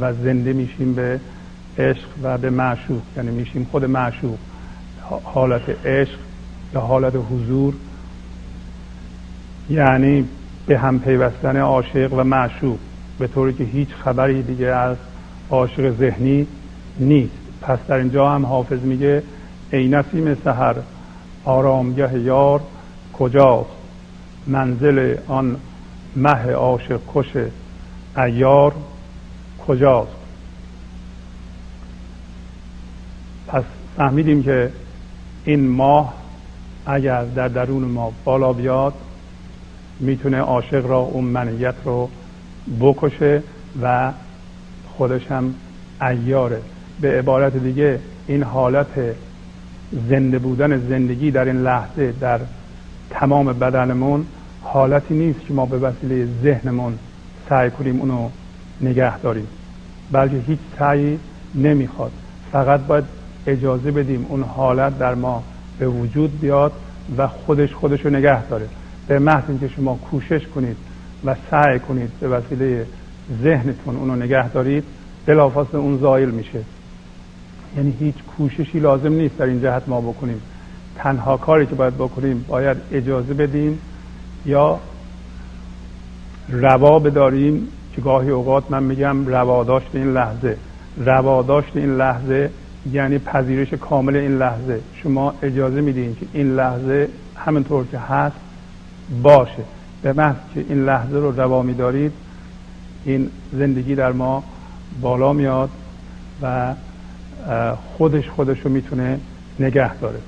و 0.00 0.12
زنده 0.12 0.52
میشیم 0.52 0.94
به 0.94 1.20
عشق 1.78 2.08
و 2.22 2.38
به 2.38 2.50
معشوق 2.50 3.02
یعنی 3.16 3.30
میشیم 3.30 3.66
خود 3.70 3.84
معشوق 3.84 4.38
حالت 5.24 5.86
عشق 5.86 6.18
یا 6.74 6.80
حالت 6.80 7.12
حضور 7.16 7.74
یعنی 9.70 10.28
به 10.66 10.78
هم 10.78 10.98
پیوستن 10.98 11.56
عاشق 11.56 12.12
و 12.12 12.24
معشوق 12.24 12.78
به 13.18 13.26
طوری 13.26 13.52
که 13.52 13.64
هیچ 13.64 13.88
خبری 14.04 14.42
دیگه 14.42 14.66
از 14.66 14.96
عاشق 15.50 15.96
ذهنی 15.98 16.46
نیست. 16.98 17.32
پس 17.60 17.78
در 17.88 17.96
اینجا 17.96 18.30
هم 18.30 18.46
حافظ 18.46 18.80
میگه 18.80 19.22
ای 19.72 19.88
نسیم 19.88 20.34
سحر 20.34 20.76
آرامگه 21.44 22.18
یار 22.18 22.60
کجاست؟ 23.12 23.70
منزل 24.46 25.16
آن 25.28 25.56
مه 26.16 26.52
عاشق 26.52 27.00
کش 27.14 27.36
ایار 28.16 28.74
کجاست 29.66 30.16
پس 33.48 33.64
فهمیدیم 33.96 34.42
که 34.42 34.70
این 35.44 35.68
ماه 35.68 36.14
اگر 36.86 37.24
در 37.24 37.48
درون 37.48 37.82
ما 37.82 38.12
بالا 38.24 38.52
بیاد 38.52 38.94
می‌تونه 40.00 40.38
عاشق 40.38 40.86
را 40.86 40.98
اون 40.98 41.24
منیت 41.24 41.74
رو 41.84 42.08
بکشه 42.80 43.42
و 43.82 44.12
خودش 44.96 45.26
هم 45.26 45.54
ایاره 46.02 46.60
به 47.00 47.18
عبارت 47.18 47.56
دیگه 47.56 48.00
این 48.26 48.42
حالت 48.42 49.14
زنده 50.08 50.38
بودن 50.38 50.88
زندگی 50.88 51.30
در 51.30 51.44
این 51.44 51.62
لحظه 51.62 52.14
در 52.20 52.40
تمام 53.10 53.52
بدنمون 53.52 54.26
حالتی 54.62 55.14
نیست 55.14 55.40
که 55.40 55.54
ما 55.54 55.66
به 55.66 55.78
وسیله 55.78 56.28
ذهنمون 56.42 56.98
سعی 57.48 57.70
کنیم 57.70 58.00
اونو 58.00 58.28
نگه 58.80 59.18
داریم. 59.18 59.46
بلکه 60.12 60.36
هیچ 60.46 60.58
سعی 60.78 61.18
نمی‌خواد. 61.54 62.12
فقط 62.52 62.80
باید 62.80 63.04
اجازه 63.46 63.90
بدیم 63.90 64.26
اون 64.28 64.42
حالت 64.42 64.98
در 64.98 65.14
ما 65.14 65.42
به 65.78 65.88
وجود 65.88 66.40
بیاد 66.40 66.72
و 67.18 67.28
خودش 67.28 67.74
خودش 67.74 68.06
نگه 68.06 68.46
داره. 68.46 68.68
به 69.08 69.18
محض 69.18 69.44
اینکه 69.48 69.68
شما 69.68 69.94
کوشش 69.94 70.46
کنید 70.46 70.76
و 71.24 71.34
سعی 71.50 71.78
کنید 71.78 72.10
به 72.20 72.28
وسیله 72.28 72.86
ذهنتون 73.42 73.96
اونو 73.96 74.16
نگه 74.16 74.48
دارید 74.48 74.84
بلافاصله 75.26 75.80
اون 75.80 75.98
زایل 75.98 76.30
میشه. 76.30 76.60
یعنی 77.76 77.94
هیچ 78.00 78.14
کوششی 78.36 78.80
لازم 78.80 79.12
نیست 79.12 79.38
در 79.38 79.44
این 79.44 79.62
جهت 79.62 79.82
ما 79.86 80.00
بکنیم. 80.00 80.42
تنها 80.96 81.36
کاری 81.36 81.66
که 81.66 81.74
باید 81.74 81.94
بکنیم 81.94 82.44
باید 82.48 82.76
اجازه 82.92 83.34
بدیم 83.34 83.78
یا 84.46 84.80
روا 86.48 86.98
بداریم 86.98 87.68
که 87.94 88.00
گاهی 88.00 88.30
اوقات 88.30 88.70
من 88.70 88.82
میگم 88.82 89.26
روا 89.26 89.64
داشت 89.64 89.86
این 89.94 90.12
لحظه. 90.12 90.56
رواداشت 90.96 91.76
این 91.76 91.96
لحظه 91.96 92.50
یعنی 92.92 93.18
پذیرش 93.18 93.74
کامل 93.74 94.16
این 94.16 94.38
لحظه. 94.38 94.80
شما 95.02 95.34
اجازه 95.42 95.80
میدین 95.80 96.16
که 96.20 96.26
این 96.32 96.56
لحظه 96.56 97.08
همینطور 97.36 97.86
که 97.86 97.98
هست 97.98 98.36
باشه. 99.22 99.64
به 100.02 100.12
محض 100.12 100.36
که 100.54 100.64
این 100.68 100.84
لحظه 100.84 101.16
رو 101.16 101.40
روا 101.40 101.62
میدارید 101.62 102.12
این 103.04 103.30
زندگی 103.52 103.94
در 103.94 104.12
ما 104.12 104.44
بالا 105.00 105.32
میاد 105.32 105.70
و 106.42 106.74
خودش 107.96 108.28
خودش 108.28 108.60
رو 108.60 108.70
می‌تونه 108.70 109.20
نگه 109.60 109.94
داره. 109.94 110.18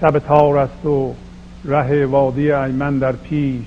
شب 0.00 0.18
تار 0.18 0.58
است 0.58 0.86
و 0.86 1.14
ره 1.64 2.06
وادی 2.06 2.52
ایمن 2.52 2.98
در 2.98 3.12
پیش. 3.12 3.66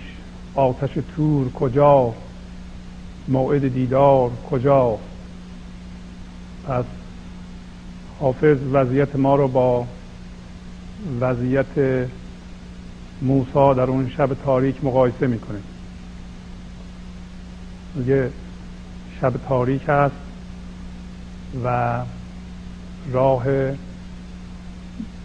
آتش 0.55 0.89
تور 1.15 1.51
کجا؟ 1.51 2.13
موعد 3.27 3.73
دیدار 3.73 4.31
کجا؟ 4.51 4.97
پس 6.67 6.86
حافظ 8.19 8.58
وضعیت 8.71 9.15
ما 9.15 9.36
رو 9.36 9.47
با 9.47 9.88
وضعیت 11.19 12.08
موسا 13.21 13.73
در 13.73 13.84
اون 13.84 14.10
شب 14.10 14.34
تاریک 14.34 14.84
مقایسه 14.84 15.28
می‌کنه. 15.28 15.60
میگه 17.95 18.30
شب 19.21 19.34
تاریک 19.47 19.89
است 19.89 20.15
و 21.63 21.99
راه 23.12 23.45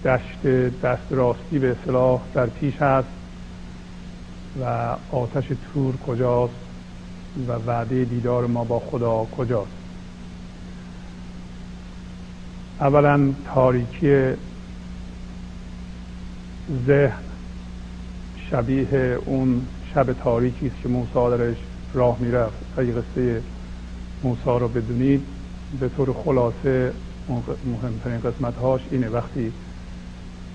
دشت 0.05 0.47
دست 0.83 1.07
راستی 1.11 1.59
به 1.59 1.77
اصلاح 1.83 2.21
در 2.35 2.47
پیش 2.47 2.83
است 2.83 3.09
و 4.61 4.97
آتش 5.13 5.45
تور 5.75 5.97
کجاست 5.97 6.55
و 7.49 7.53
وعده 7.53 8.05
دیدار 8.05 8.47
ما 8.47 8.65
با 8.65 8.79
خدا 8.79 9.27
کجاست. 9.37 9.80
اولا 12.81 13.33
تاریکی 13.55 14.33
ذهن 16.87 17.25
شبیه 18.51 19.19
اون 19.25 19.67
شب 19.95 20.13
تاریکی 20.13 20.67
است 20.67 20.77
که 20.83 20.89
موسی 20.89 21.13
درش 21.15 21.57
راه 21.95 22.17
می‌رفت. 22.21 22.79
اگه 22.79 22.93
قصه 22.93 23.43
موسی 24.23 24.41
رو 24.45 24.69
بدونید 24.69 25.23
به 25.81 25.89
طور 25.89 26.13
خلاصه 26.25 26.93
مهمترین 27.65 28.21
قسمت 28.21 28.57
هاش 28.57 28.81
اینه. 28.91 29.09
وقتی 29.09 29.53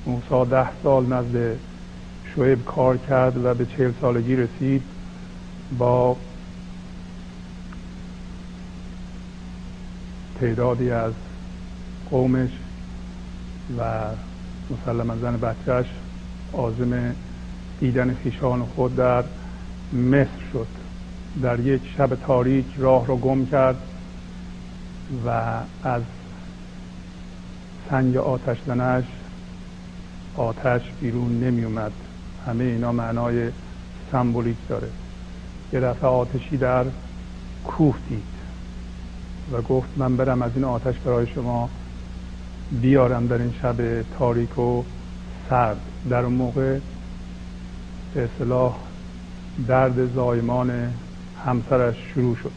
موسی 0.06 0.50
ده 0.52 0.68
سال 0.84 1.06
نزد 1.06 1.58
شعیب 2.36 2.66
کار 2.66 2.98
کرد 2.98 3.46
و 3.46 3.54
به 3.54 3.66
چهل 3.66 3.92
سالگی 4.02 4.36
رسید 4.36 4.82
با 5.78 6.18
تعدادی 10.40 10.92
از 10.92 11.14
قومش 12.10 12.50
و 13.80 13.84
مسلما 14.70 15.16
زن 15.16 15.38
بچهش 15.38 15.86
آزم 16.54 17.16
دیدن 17.80 18.18
خیشان 18.24 18.66
خود 18.66 18.96
در 18.96 19.24
مصر 19.94 20.42
شد. 20.54 20.68
در 21.42 21.60
یک 21.60 21.82
شب 21.98 22.16
تاریک 22.16 22.66
راه 22.78 23.08
را 23.08 23.16
گم 23.16 23.46
کرد 23.46 23.76
و 25.26 25.30
از 25.84 26.02
سنگ 27.90 28.18
آتش 28.18 28.58
زنش 28.68 29.04
آتش 30.38 30.82
بیرون 31.02 31.40
نمی 31.40 31.64
اومد 31.64 31.92
همه 32.48 32.64
اینا 32.64 32.92
معنای 32.92 33.50
سمبولیک 34.12 34.58
داره. 34.70 34.88
یه 35.74 35.80
دفعه 35.80 36.10
آتشی 36.10 36.58
در 36.58 36.86
کوه 37.66 37.96
دید 38.10 38.24
و 39.52 39.62
گفت 39.62 39.90
من 39.98 40.18
برم 40.18 40.42
از 40.42 40.52
این 40.56 40.64
آتش 40.64 40.96
برای 40.96 41.28
شما. 41.28 41.70
بیارم 42.72 43.28
در 43.28 43.38
این 43.38 43.54
شب 43.62 44.02
تاریک 44.02 44.60
و 44.60 44.84
سرد. 45.50 45.78
در 46.10 46.24
اون 46.24 46.34
موقع 46.34 46.80
به 48.14 48.30
اصلاح 48.36 48.76
درد 49.68 50.14
زایمان 50.14 50.94
همسرش 51.46 51.96
شروع 52.14 52.36
شد. 52.36 52.52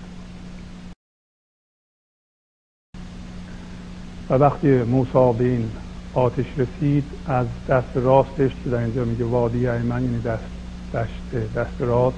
و 4.30 4.34
وقتی 4.34 4.82
موسا 4.82 5.32
به 5.32 5.44
این 5.44 5.70
آتش 6.14 6.46
رسید 6.56 7.04
از 7.26 7.46
دست 7.68 7.96
راستش 7.96 8.50
که 8.64 8.70
در 8.70 8.78
اینجا 8.78 9.04
میگه 9.04 9.24
وادی 9.24 9.68
ایمن 9.68 10.02
یعنی 10.02 10.20
دست 10.20 10.44
دشت 10.94 11.54
دست 11.54 11.80
راست 11.80 12.16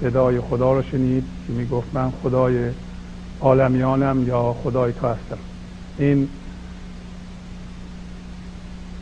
صدای 0.00 0.40
خدا 0.40 0.72
رو 0.72 0.82
شنید 0.82 1.24
که 1.46 1.52
می‌گفت 1.52 1.94
من 1.94 2.12
خدای 2.22 2.70
عالمیانم 3.40 4.28
یا 4.28 4.56
خدای 4.62 4.92
تو 4.92 5.06
هستم. 5.06 5.38
این 5.98 6.28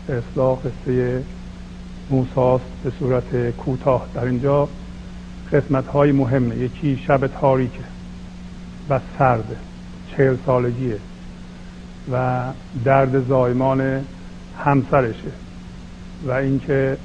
اصلاح 0.08 0.58
قصه 0.58 1.22
موساست 2.10 2.64
به 2.84 2.92
صورت 2.98 3.50
کوتاه. 3.50 4.06
در 4.14 4.24
اینجا 4.24 4.68
قسمت 5.52 5.86
های 5.86 6.12
مهمه. 6.12 6.56
یکی 6.56 7.00
شب 7.06 7.26
تاریکه 7.26 7.84
و 8.90 9.00
سرده 9.18 9.56
چهل 10.16 10.36
سالگیه 10.46 10.98
و 12.12 12.42
درد 12.84 13.28
زایمان 13.28 14.04
همسرشه 14.64 15.32
و 16.26 16.32
اینکه 16.32 16.96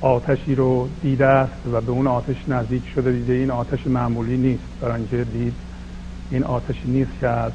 آتشی 0.00 0.54
رو 0.54 0.88
دیده 1.02 1.26
است 1.26 1.66
و 1.72 1.80
به 1.80 1.92
اون 1.92 2.06
آتش 2.06 2.36
نزدیک 2.48 2.82
شده 2.94 3.12
دیده. 3.12 3.32
این 3.32 3.50
آتش 3.50 3.86
معمولی 3.86 4.36
نیست. 4.36 4.62
برای 4.80 5.24
دید 5.24 5.54
این 6.30 6.44
آتشی 6.44 6.88
نیست 6.88 7.10
که 7.20 7.28
از 7.28 7.52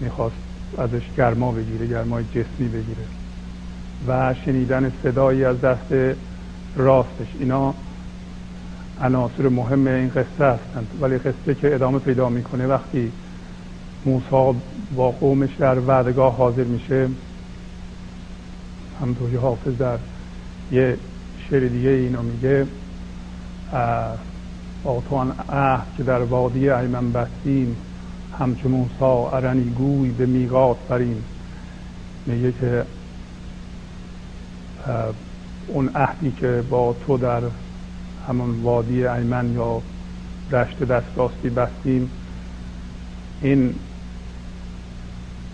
می‌خواست 0.00 0.36
ازش 0.78 1.02
گرما 1.16 1.52
بگیره 1.52 1.86
گرمای 1.86 2.24
جسمی 2.24 2.68
بگیره. 2.68 3.23
و 4.08 4.34
شنیدن 4.44 4.92
صدایی 5.02 5.44
از 5.44 5.60
دست 5.60 6.16
راستش. 6.76 7.26
اینا 7.40 7.74
عناصر 9.00 9.48
مهم 9.48 9.86
این 9.86 10.08
قصه 10.08 10.44
هستند. 10.44 10.86
ولی 11.00 11.18
قصه 11.18 11.54
که 11.54 11.74
ادامه 11.74 11.98
پیدا 11.98 12.28
می‌کنه 12.28 12.66
وقتی 12.66 13.12
موسی 14.06 14.58
با 14.96 15.10
قومش 15.10 15.50
در 15.58 15.78
وعدگاه 15.78 16.36
حاضر 16.36 16.64
میشه 16.64 17.08
همونطور 19.00 19.30
که 19.30 19.38
حافظ 19.38 19.76
در 19.78 19.98
یه 20.72 20.96
شعر 21.50 21.68
دیگه 21.68 21.90
اینو 21.90 22.22
میگه 22.22 22.66
آتوان 24.84 25.32
عهد 25.48 25.86
که 25.96 26.02
در 26.02 26.22
وادی 26.22 26.70
ایمن 26.70 27.12
بستیم 27.12 27.76
همچون 28.38 28.70
موسا 28.70 29.30
ارنی 29.30 29.64
گوی 29.64 30.10
به 30.10 30.26
میقات 30.26 30.76
بریم. 30.88 31.24
میگه 32.26 32.52
که 32.52 32.84
اون 35.68 35.90
عهدی 35.94 36.32
که 36.40 36.62
با 36.70 36.96
تو 37.06 37.16
در 37.18 37.42
همون 38.28 38.62
وادی 38.62 39.06
ایمن 39.06 39.54
یا 39.54 39.82
دشت 40.52 40.78
دست 40.78 41.06
راستی 41.16 41.50
بستیم 41.50 42.10
این 43.42 43.74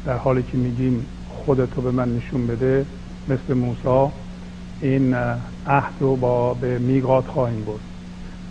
در 0.07 0.16
حالی 0.16 0.43
که 0.43 0.59
میگیم 0.59 1.07
خودتو 1.29 1.81
به 1.81 1.90
من 1.90 2.16
نشون 2.16 2.47
بده 2.47 2.87
مثل 3.29 3.55
موسی 3.55 4.12
این 4.81 5.14
عهد 5.66 5.93
رو 6.01 6.16
با 6.16 6.55
به 6.55 6.79
میقات 6.79 7.27
خواهیم 7.27 7.64
برد. 7.64 7.81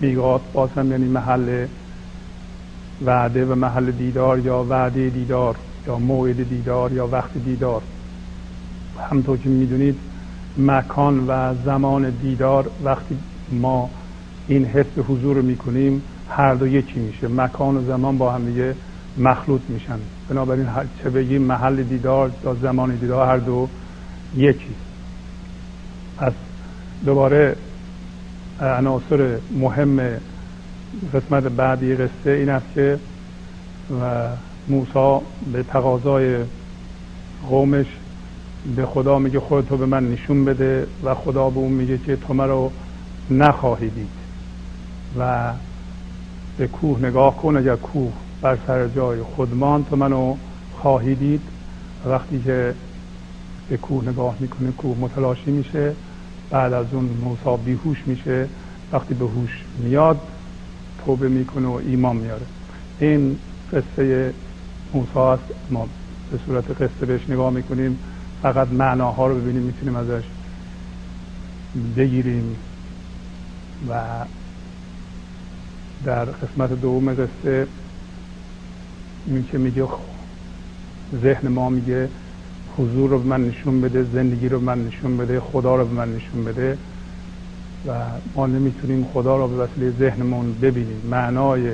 میقات 0.01 0.41
باز 0.53 0.69
هم 0.75 0.91
یعنی 0.91 1.05
محل 1.05 1.67
وعده 3.05 3.45
و 3.45 3.55
محل 3.55 3.91
دیدار 3.91 4.39
یا 4.39 4.65
وعده 4.69 5.09
دیدار 5.09 5.55
یا 5.87 5.99
موعد 5.99 6.49
دیدار 6.49 6.91
یا 6.91 7.07
وقت 7.07 7.37
دیدار. 7.45 7.81
همطور 9.11 9.37
که 9.37 9.49
می‌دونید 9.49 9.95
مکان 10.59 11.27
و 11.27 11.55
زمان 11.65 12.09
دیدار 12.09 12.69
وقتی 12.83 13.17
ما 13.51 13.89
این 14.47 14.65
حس 14.65 14.85
حضور 15.07 15.35
رو 15.35 15.41
می‌کنیم 15.41 16.01
هر 16.29 16.53
دو 16.53 16.67
یکی 16.67 16.99
میشه. 16.99 17.27
مکان 17.27 17.77
و 17.77 17.85
زمان 17.85 18.17
با 18.17 18.31
هم 18.31 18.45
دیگه 18.45 18.75
مخلوط 19.17 19.61
میشن. 19.69 19.99
بنابراین 20.29 20.67
چه 21.03 21.09
بگیم 21.09 21.41
محل 21.41 21.83
دیدار 21.83 22.31
یا 22.43 22.53
زمان 22.53 22.95
دیدار 22.95 23.27
هر 23.27 23.37
دو 23.37 23.67
یکی. 24.35 24.75
پس 26.17 26.33
دوباره 27.05 27.55
عناصر 28.61 29.37
مهم 29.51 29.99
قسمت 31.13 31.43
بعدی 31.43 31.95
قصه 31.95 32.31
این 32.31 32.49
است 32.49 32.65
که 32.75 32.99
و 34.01 34.27
موسی 34.67 35.25
به 35.53 35.63
تقاضای 35.63 36.37
قومش 37.49 37.85
به 38.75 38.85
خدا 38.85 39.19
میگه 39.19 39.39
خودتو 39.39 39.77
به 39.77 39.85
من 39.85 40.11
نشون 40.11 40.45
بده 40.45 40.87
و 41.03 41.15
خدا 41.15 41.49
به 41.49 41.57
اون 41.57 41.71
میگه 41.71 41.97
که 41.97 42.15
تو 42.15 42.33
مرا 42.33 42.71
نخواهی 43.31 43.89
دید 43.89 44.09
و 45.19 45.53
به 46.57 46.67
کوه 46.67 46.99
نگاه 46.99 47.37
کن 47.37 47.57
اگر 47.57 47.75
کوه 47.75 48.11
بر 48.41 48.57
سر 48.67 48.87
جای 48.87 49.21
خودمان 49.21 49.85
تو 49.85 49.95
منو 49.95 50.35
خواهی 50.81 51.15
دید. 51.15 51.41
وقتی 52.05 52.41
که 52.45 52.73
به 53.69 53.77
کوه 53.77 54.09
نگاه 54.09 54.35
می‌کنه 54.39 54.71
کوه 54.71 54.97
متلاشی 54.97 55.51
میشه. 55.51 55.93
بعد 56.49 56.73
از 56.73 56.85
اون 56.91 57.09
موسی 57.23 57.63
بیهوش 57.65 58.03
میشه. 58.05 58.47
وقتی 58.91 59.13
به 59.13 59.25
هوش 59.25 59.63
میاد 59.83 60.19
توبه 61.05 61.29
می‌کنه 61.29 61.67
و 61.67 61.79
ایمان 61.85 62.15
میاره. 62.15 62.45
این 62.99 63.37
قصه 63.73 64.33
موسی 64.93 65.19
است. 65.19 65.43
ما 65.69 65.87
به 66.31 66.39
صورت 66.45 66.71
قصه 66.71 67.05
بهش 67.05 67.29
نگاه 67.29 67.49
می‌کنیم. 67.53 67.99
فقط 68.41 68.67
معناها 68.67 69.27
رو 69.27 69.35
ببینیم 69.35 69.61
می‌تونیم 69.61 69.95
ازش 69.95 70.23
بگیریم 71.97 72.55
و 73.89 74.01
در 76.05 76.25
قسمت 76.25 76.81
دوم 76.81 77.13
قصه 77.13 77.67
این 79.27 79.45
که 79.51 79.57
میگه 79.57 79.87
ذهن 81.21 81.47
ما 81.47 81.69
میگه 81.69 82.09
حضور 82.77 83.09
رو 83.09 83.19
به 83.19 83.25
من 83.25 83.47
نشون 83.47 83.81
بده 83.81 84.03
زندگی 84.03 84.49
رو 84.49 84.59
به 84.59 84.65
من 84.65 84.87
نشون 84.87 85.17
بده 85.17 85.39
خدا 85.39 85.75
رو 85.75 85.85
به 85.85 85.93
من 85.93 86.15
نشون 86.15 86.45
بده 86.45 86.77
و 87.87 87.91
ما 88.35 88.47
نمی‌تونیم 88.47 89.07
خدا 89.13 89.37
رو 89.37 89.47
به 89.47 89.55
وسیله 89.55 89.93
ذهنمون 89.99 90.53
ببینیم. 90.61 91.01
معنای 91.11 91.71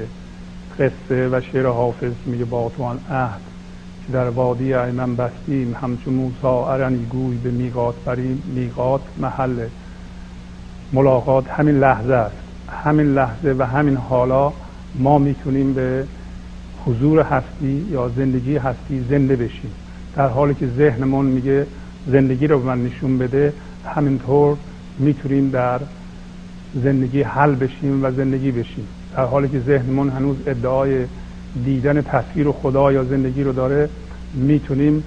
قصه 0.80 1.30
و 1.32 1.42
شعر 1.52 1.68
حافظ 1.68 2.14
میگه 2.26 2.46
با 2.46 2.72
تو 2.78 2.84
عهد. 3.10 3.55
که 4.08 4.14
در 4.14 4.30
وادی 4.30 4.74
ایمن 4.74 5.16
بستیم 5.16 5.76
همچون 5.82 6.14
موسا 6.14 6.74
ارنی 6.74 7.06
گوی 7.06 7.38
به 7.38 7.52
میقات 7.52 7.96
بریم 8.06 8.44
میقات 8.56 9.02
محل 9.18 9.68
ملاقات 10.94 11.50
همین 11.50 11.80
لحظه 11.80 12.14
است. 12.14 12.36
همین 12.84 13.14
لحظه 13.14 13.56
و 13.58 13.64
همین 13.64 13.98
حالا 13.98 14.54
ما 14.96 15.18
می‌تونیم 15.18 15.74
به 15.74 16.04
حضور 16.86 17.20
هستی 17.20 17.86
یا 17.92 18.10
زندگی 18.10 18.58
هستی 18.58 19.06
زنده 19.10 19.36
بشیم. 19.36 19.72
در 20.16 20.28
حالی 20.28 20.54
که 20.54 20.68
ذهنمون 20.68 21.26
میگه 21.26 21.68
زندگی 22.08 22.48
رو 22.48 22.60
به 22.60 22.66
من 22.66 22.84
نشون 22.84 23.18
بده 23.18 23.54
همینطور 23.86 24.58
می‌تونیم 25.00 25.50
در 25.50 25.80
زندگی 26.84 27.22
حل 27.22 27.56
بشیم 27.56 28.04
و 28.04 28.12
زندگی 28.12 28.52
بشیم. 28.52 28.88
در 29.16 29.26
حالی 29.26 29.50
که 29.50 29.60
ذهنمون 29.60 30.10
هنوز 30.10 30.38
ادعای 30.48 31.06
دیدن 31.64 32.02
تصویر 32.02 32.52
خدا 32.52 32.92
یا 32.92 33.04
زندگی 33.04 33.44
رو 33.44 33.52
داره 33.52 33.90
می‌تونیم 34.34 35.04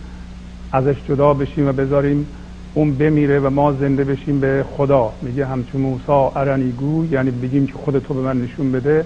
ازش 0.73 0.97
جدا 1.09 1.35
بشیم 1.35 1.69
و 1.69 1.73
بذاریم 1.73 2.27
اون 2.75 2.95
بمیره 2.95 3.39
و 3.39 3.51
ما 3.51 3.73
زنده 3.73 4.05
بشیم 4.05 4.41
به 4.41 4.65
خدا. 4.77 5.13
میگه 5.23 5.47
همچون 5.47 5.81
موسا 5.81 6.33
ارنیگو 6.37 7.07
یعنی 7.11 7.31
بگیم 7.31 7.67
که 7.67 7.73
خود 7.73 7.99
تو 7.99 8.15
به 8.15 8.21
من 8.21 8.43
نشون 8.43 8.73
بده 8.73 9.05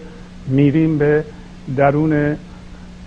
میریم 0.49 0.99
به 0.99 1.25
درون 1.77 2.37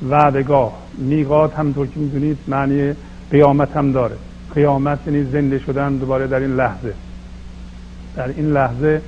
وعدگاه. 0.09 0.73
میقات 0.97 1.53
همطور 1.53 1.87
که 1.87 1.99
می‌دونید 1.99 2.37
معنی 2.47 2.93
قیامت 3.31 3.77
هم 3.77 3.91
داره. 3.91 4.15
قیامت 4.55 4.99
یعنی 5.07 5.23
زنده 5.23 5.59
شدن 5.59 5.95
دوباره 5.95 6.27
در 6.27 6.39
این 6.39 6.55
لحظه. 6.55 6.93
در 8.15 8.27
این 8.27 8.51
لحظه 8.51 9.01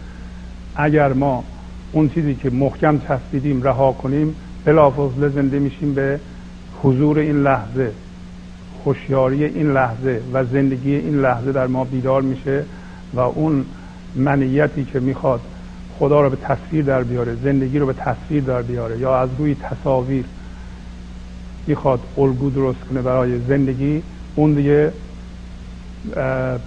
اگر 0.75 1.13
ما 1.13 1.43
اون 1.91 2.09
چیزی 2.09 2.35
که 2.35 2.49
محکم 2.49 2.99
چسبیدیم 2.99 3.63
رها 3.63 3.91
کنیم 3.91 4.35
بلافاصله 4.67 5.29
زنده 5.29 5.59
میشیم 5.59 5.93
به 5.93 6.19
حضور 6.83 7.19
این 7.19 7.43
لحظه. 7.43 7.91
هوشیاری 8.85 9.43
این 9.43 9.73
لحظه 9.73 10.21
و 10.33 10.45
زندگی 10.45 10.95
این 10.95 11.21
لحظه 11.21 11.51
در 11.51 11.67
ما 11.67 11.83
بیدار 11.83 12.21
میشه 12.21 12.63
و 13.13 13.19
اون 13.19 13.65
منیتی 14.15 14.85
که 14.85 14.99
می‌خواد 14.99 15.41
خدا 15.99 16.21
رو 16.21 16.29
به 16.29 16.35
تصویر 16.35 16.85
در 16.85 17.03
بیاره 17.03 17.35
زندگی 17.43 17.79
رو 17.79 17.85
به 17.85 17.93
تصویر 17.93 18.43
در 18.43 18.61
بیاره 18.61 18.97
یا 18.97 19.19
از 19.19 19.29
روی 19.37 19.55
تصاویر 19.55 20.25
می‌خواد 21.67 21.99
الگو 22.17 22.49
درست 22.49 22.79
کنه 22.89 23.01
برای 23.01 23.39
زندگی 23.47 24.03
اون 24.35 24.53
دیگه 24.53 24.91
به 26.15 26.59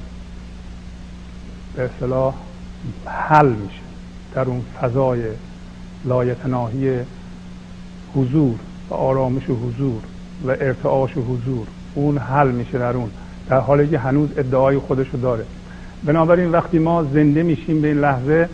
اصطلاح 1.78 2.34
حل 3.06 3.48
میشه 3.48 3.80
در 4.34 4.44
اون 4.44 4.62
فضای 4.80 5.22
لایتناهی 6.04 7.00
حضور 8.14 8.58
و 8.90 8.94
آرامش 8.94 9.50
و 9.50 9.56
حضور 9.56 10.02
و 10.44 10.50
ارتعاش 10.50 11.16
و 11.16 11.20
حضور 11.20 11.66
اون 11.94 12.18
حل 12.18 12.50
میشه 12.50 12.78
در 12.78 12.96
اون 12.96 13.10
در 13.48 13.60
حالی 13.60 13.88
که 13.88 13.98
هنوز 13.98 14.28
ادعای 14.36 14.78
خودشو 14.78 15.18
داره. 15.18 15.44
بنابراین 16.04 16.50
وقتی 16.50 16.78
ما 16.78 17.04
زنده 17.04 17.42
میشیم 17.42 17.80
به 17.80 17.88
این 17.88 18.00
لحظه 18.00 18.48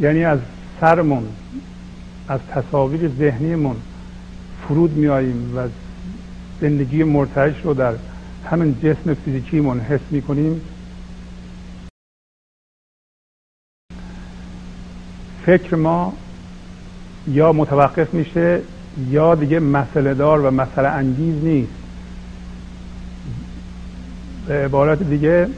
یعنی 0.00 0.24
از 0.24 0.38
سرمون 0.80 1.28
از 2.28 2.40
تصاویر 2.50 3.10
ذهنیمون 3.18 3.76
فرود 4.68 4.96
میاییم 4.96 5.52
و 5.56 5.68
زندگی 6.60 7.04
مرتعش 7.04 7.54
رو 7.64 7.74
در 7.74 7.94
همین 8.50 8.76
جسم 8.82 9.14
فیزیکیمون 9.14 9.80
حس 9.80 10.00
می‌کنیم. 10.10 10.60
فکر 15.46 15.76
ما 15.76 16.12
یا 17.30 17.52
متوقف 17.52 18.14
میشه 18.14 18.60
یا 19.10 19.34
دیگه 19.34 19.60
مسئله 19.60 20.14
دار 20.14 20.40
و 20.40 20.50
مسئله 20.50 20.88
انگیز 20.88 21.44
نیست. 21.44 21.72
به 24.46 24.64
عبارت 24.64 25.02
دیگه 25.02 25.48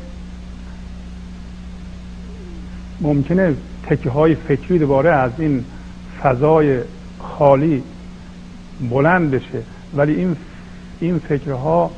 ممکنه 3.01 3.55
تکه 3.87 4.11
های 4.11 4.35
فکری 4.35 4.79
دوباره 4.79 5.11
از 5.11 5.31
این 5.39 5.65
فضای 6.23 6.81
خالی 7.19 7.83
بلند 8.91 9.31
بشه 9.31 9.63
ولی 9.97 10.15
این 10.15 10.37
این 11.01 11.19
فکرها 11.19 11.91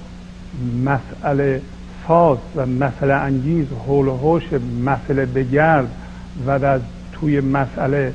مسئله 0.85 1.63
ساز 2.09 2.39
و 2.57 2.67
مسئله 2.67 3.15
انگیز 3.15 3.67
حول 3.87 4.09
و 4.09 4.17
حوش 4.17 4.43
مسئله 4.85 5.27
بگرد 5.27 5.89
و 6.47 6.59
در 6.59 6.81
توی 7.13 7.41
مسئله 7.41 8.13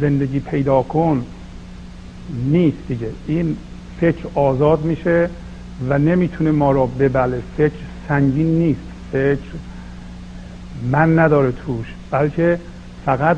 زندگی 0.00 0.40
پیدا 0.40 0.82
کن 0.82 1.24
نیست 2.50 2.78
دیگه. 2.88 3.08
این 3.26 3.56
فکر 4.00 4.26
آزاد 4.34 4.84
میشه 4.84 5.28
و 5.88 5.98
نمی‌تونه 5.98 6.50
ما 6.50 6.72
رو 6.72 6.86
ببله. 6.86 7.42
فکر 7.56 7.72
سنگین 8.08 8.58
نیست. 8.58 8.80
فکر 9.12 9.50
من 10.90 11.18
نداره 11.18 11.52
توش 11.52 11.86
بلکه 12.10 12.58
فقط 13.04 13.36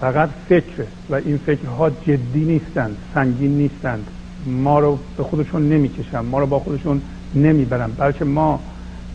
فقط 0.00 0.28
فکره 0.48 0.86
و 1.10 1.14
این 1.14 1.36
فکرها 1.46 1.90
جدی 1.90 2.44
نیستند 2.44 2.96
سنگین 3.14 3.58
نیستند 3.58 4.06
ما 4.46 4.78
رو 4.78 4.98
به 5.16 5.22
خودشون 5.22 5.68
نمی‌کشن 5.68 6.18
ما 6.18 6.38
رو 6.38 6.46
با 6.46 6.58
خودشون 6.58 7.00
نمی‌برن. 7.34 7.90
بلکه 7.98 8.24
ما 8.24 8.60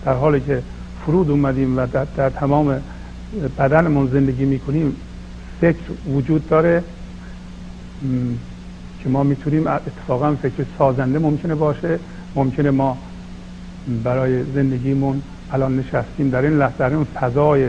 در 0.06 0.14
حالی 0.14 0.40
که 0.40 0.62
فرود 1.06 1.30
اومدیم 1.30 1.78
و 1.78 1.88
در, 1.88 2.08
در 2.18 2.30
تمام 2.30 2.82
بدنمون 3.58 4.08
زندگی 4.08 4.46
می‌کنیم 4.46 4.96
فکر 5.62 6.12
وجود 6.16 6.50
داره 6.50 6.84
که 9.04 9.10
ما 9.10 9.24
می‌تونیم 9.24 9.68
اتفاقا 9.68 10.36
فکر 10.36 10.66
سازنده 10.78 11.20
ممکنه 11.20 11.56
باشه. 11.56 12.00
ممکنه 12.36 12.72
ما 12.72 12.98
برای 14.04 14.44
زندگیمون 14.44 15.22
الان 15.52 15.80
نشستیم 15.80 16.30
در 16.30 16.42
این 16.42 16.58
لحظه 16.58 16.78
در 16.78 16.90
این 16.90 17.04
فضای 17.04 17.68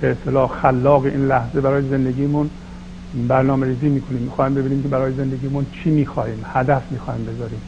به 0.00 0.10
اصطلاح 0.10 0.60
خلاق 0.62 1.04
این 1.04 1.26
لحظه 1.26 1.60
برای 1.60 1.88
زندگیمون 1.88 2.50
برنامه 3.28 3.66
ریزی 3.66 3.88
می‌کنیم. 3.88 4.22
می‌خوایم 4.22 4.54
ببینیم 4.54 4.82
که 4.82 4.88
برای 4.88 5.12
زندگیمون 5.12 5.66
چی 5.72 5.90
می‌خوایم 5.90 6.44
هدف 6.52 6.82
می‌خوایم 6.90 7.24
بذاریم. 7.24 7.60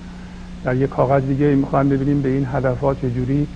در 0.65 0.77
یک 0.77 0.91
کاغذ 0.91 1.23
دیگه 1.23 1.55
می‌خوایم 1.55 1.89
ببینیم 1.89 2.23
به 2.23 2.29
این 2.29 2.47
هدفات 2.53 3.01
چجوری 3.01 3.47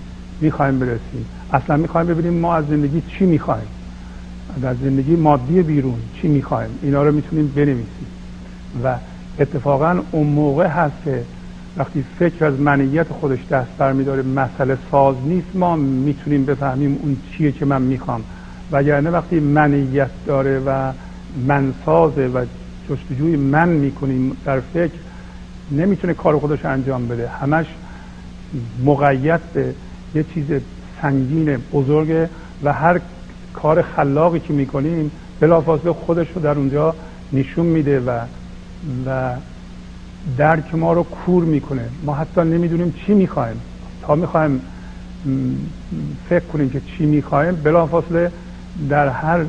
می‌خوایم 0.41 0.79
برسیم. 0.79 1.25
اصلا 1.53 1.77
می‌خوایم 1.77 2.07
ببینیم 2.07 2.33
ما 2.33 2.55
از 2.55 2.65
زندگی 2.67 3.01
چی 3.01 3.25
می‌خوایم. 3.25 3.67
در 4.61 4.73
زندگی 4.73 5.15
مادی 5.15 5.61
بیرون 5.61 5.99
چی 6.21 6.27
می‌خوایم؟ 6.27 6.69
اینا 6.81 7.03
رو 7.03 7.11
می‌تونیم 7.11 7.47
بنویسیم. 7.55 8.07
و 8.83 8.95
اتفاقا 9.39 9.99
اون 10.11 10.27
موقع 10.27 10.67
هست 10.67 10.95
که 11.05 11.23
وقتی 11.77 12.05
فکر 12.19 12.45
از 12.45 12.59
منیت 12.59 13.07
خودش 13.07 13.39
دست 13.51 13.69
برمیداره 13.77 14.21
مسئله 14.21 14.77
ساز 14.91 15.15
نیست 15.25 15.55
ما 15.55 15.75
می‌تونیم 15.75 16.45
بفهمیم 16.45 16.99
اون 17.03 17.17
چیه 17.31 17.51
که 17.51 17.65
من 17.65 17.81
می‌خوام. 17.81 18.23
وگرنه 18.71 19.09
وقتی 19.09 19.39
منیت 19.39 20.09
داره 20.25 20.59
و 20.59 20.91
منسازه 21.47 22.27
و 22.27 22.45
جستجوی 22.89 23.35
من 23.35 23.69
می‌کنیم 23.69 24.37
در 24.45 24.59
فکر 24.59 24.93
نمی‌تونه 25.71 26.13
کار 26.13 26.39
خودش 26.39 26.65
انجام 26.65 27.07
بده. 27.07 27.27
همش 27.27 27.65
مقید 28.85 29.41
به 29.53 29.73
یه 30.15 30.25
چیز 30.33 30.45
سنگین 31.01 31.57
بزرگه 31.73 32.29
و 32.63 32.73
هر 32.73 32.99
کار 33.61 33.81
خلاقی 33.81 34.39
که 34.39 34.53
می‌کنیم 34.53 35.11
بلافاصله 35.39 35.93
خودش 35.93 36.27
رو 36.35 36.41
در 36.41 36.57
اونجا 36.57 36.95
نشون 37.33 37.65
میده 37.65 37.99
و 37.99 38.19
و 39.05 39.33
درک 40.37 40.75
ما 40.75 40.93
رو 40.93 41.03
کور 41.03 41.43
می‌کنه. 41.43 41.89
ما 42.03 42.15
حتی 42.15 42.41
نمی‌دونیم 42.41 42.93
چی 43.05 43.13
می‌خوایم. 43.13 43.61
تا 44.01 44.15
می‌خوایم 44.15 44.61
فکر 46.29 46.45
کنیم 46.45 46.69
که 46.69 46.81
چی 46.81 47.05
می‌خوایم 47.05 47.55
بلافاصله 47.55 48.31
در 48.89 49.07
هر 49.09 49.45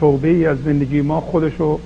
شعبه 0.00 0.28
ای 0.28 0.46
از 0.46 0.58
زندگی 0.64 1.00
ما 1.00 1.20
خودش 1.20 1.52
رو 1.58 1.80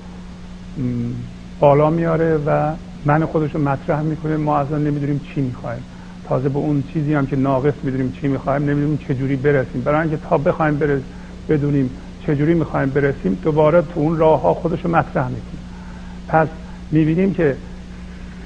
بالا 1.59 1.89
میاره 1.89 2.37
و 2.45 2.71
من 3.05 3.25
خودش 3.25 3.55
رو 3.55 3.61
مطرح 3.61 4.01
می‌کنه. 4.01 4.37
ما 4.37 4.57
اصلا 4.57 4.77
نمی‌دونیم 4.77 5.21
چی 5.35 5.41
می‌خوایم. 5.41 5.83
تازه 6.29 6.49
به 6.49 6.57
اون 6.57 6.83
چیزی 6.93 7.13
هم 7.13 7.27
که 7.27 7.35
ناقص 7.35 7.73
می‌دونیم 7.83 8.11
چی 8.21 8.27
می‌خوایم 8.27 8.69
نمی‌دونیم 8.69 8.97
چجوری 8.97 9.35
برسیم. 9.35 9.81
برای 9.81 10.01
اینکه 10.01 10.17
تا 10.17 10.37
بخوایم 10.37 10.77
برس 10.77 11.01
بدونیم 11.49 11.89
چجوری 12.27 12.53
می‌خوایم 12.53 12.89
برسیم 12.89 13.39
دوباره 13.43 13.81
تو 13.81 13.99
اون 13.99 14.17
راه 14.17 14.41
ها 14.41 14.53
خودش 14.53 14.85
رو 14.85 14.91
مطرح 14.91 15.27
می‌کنه 15.27 15.59
پس 16.27 16.47
می‌بینیم 16.91 17.33
که 17.33 17.55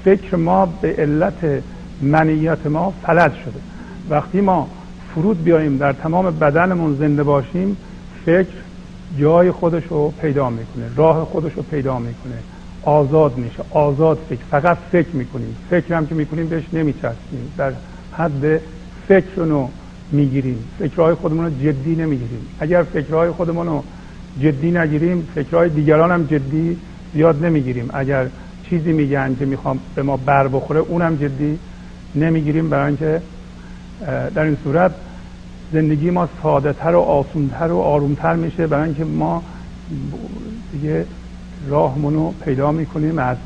فکر 0.04 0.36
ما 0.36 0.66
به 0.66 0.96
علت 0.98 1.64
منیت 2.02 2.66
ما 2.66 2.94
فلج 3.04 3.32
شده. 3.34 3.60
وقتی 4.10 4.42
ما 4.42 4.70
فرود 5.14 5.44
بیاییم 5.44 5.78
در 5.78 5.94
تمام 5.94 6.40
بدنمون 6.40 6.96
زنده 6.96 7.24
باشیم 7.24 7.78
فکر 8.26 8.48
جای 9.20 9.52
خودش 9.52 9.84
رو 9.90 10.14
پیدا 10.22 10.50
می‌کنه 10.50 10.86
راه 10.96 11.26
خودش 11.26 11.54
رو 11.54 11.64
پیدا 11.64 12.00
می‌کنه. 12.00 12.38
آزاد 12.88 13.38
میشه 13.38 13.64
آزاد 13.70 14.18
فکر. 14.30 14.40
فقط 14.52 14.78
فکر 14.92 15.10
می‌کنیم. 15.14 15.56
فکر 15.70 15.94
هم 15.94 16.08
که 16.08 16.16
می‌کنیم 16.16 16.48
بهش 16.48 16.64
نمیچسبیم. 16.74 17.54
در 17.58 17.72
حد 18.18 18.62
فکر 19.08 19.68
می‌گیریم. 20.12 20.64
فکرهای 20.80 21.14
خودمون 21.14 21.46
رو 21.46 21.52
جدی 21.52 21.96
نمی‌گیریم. 21.96 22.48
اگر 22.60 22.84
فکرهای 22.84 23.32
خودمون 23.32 23.68
رو 23.68 23.84
جدی 24.42 24.72
نگیریم 24.72 25.28
فکرهای 25.36 25.70
دیگران 25.70 26.12
هم 26.12 26.24
جدی 26.24 26.78
زیاد 27.14 27.46
نمی‌گیریم. 27.46 27.90
اگر 27.94 28.28
چیزی 28.70 28.94
میگن 28.94 29.36
که 29.40 29.46
می‌خوام 29.46 29.80
به 29.96 30.02
ما 30.04 30.18
بر 30.18 30.48
بخوره 30.48 30.80
اونم 30.80 31.16
جدی 31.16 31.60
نمی‌گیریم. 32.16 32.70
برای 32.70 32.88
اینکه 32.88 33.22
در 34.36 34.44
این 34.44 34.58
صورت 34.64 34.92
زندگی 35.74 36.10
ما 36.10 36.30
ساده 36.44 36.74
تر 36.74 36.96
و 36.96 37.00
آسونتر 37.00 37.72
و 37.72 37.78
آرومتر 37.78 38.34
میشه. 38.36 38.68
برای 38.68 38.86
اینکه 38.86 39.04
ما 39.04 39.44
دیگه 40.72 41.06
راهمون 41.70 42.14
رو 42.14 42.34
پیدا 42.46 42.72
می‌کنیم 42.72 43.20
از 43.20 43.38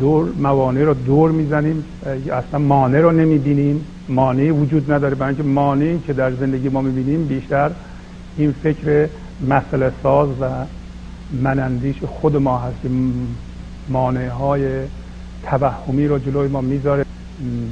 دور 0.00 0.32
موانع 0.38 0.84
رو 0.84 0.94
دور 0.94 1.30
می‌زنیم 1.30 1.84
اصلا 2.32 2.58
مانع 2.60 3.00
رو 3.00 3.12
نمی‌بینیم 3.12 3.86
مانعی 4.08 4.50
وجود 4.50 4.92
نداره 4.92 5.14
برای 5.14 5.28
اینکه 5.28 5.42
مانعی 5.42 5.98
که 5.98 6.12
در 6.12 6.32
زندگی 6.32 6.68
ما 6.68 6.80
می‌بینیم 6.80 7.26
بیشتر 7.26 7.70
این 8.36 8.54
فکر 8.62 9.08
مسئله 9.48 9.92
ساز 10.02 10.28
و 10.40 10.44
منندیش 11.42 11.96
خود 12.04 12.36
ما 12.36 12.58
هستیم 12.58 13.28
مانع 13.88 14.28
های 14.28 14.68
توهمی 15.42 16.06
رو 16.06 16.18
جلوی 16.18 16.48
ما 16.48 16.60
می‌ذاره 16.60 17.04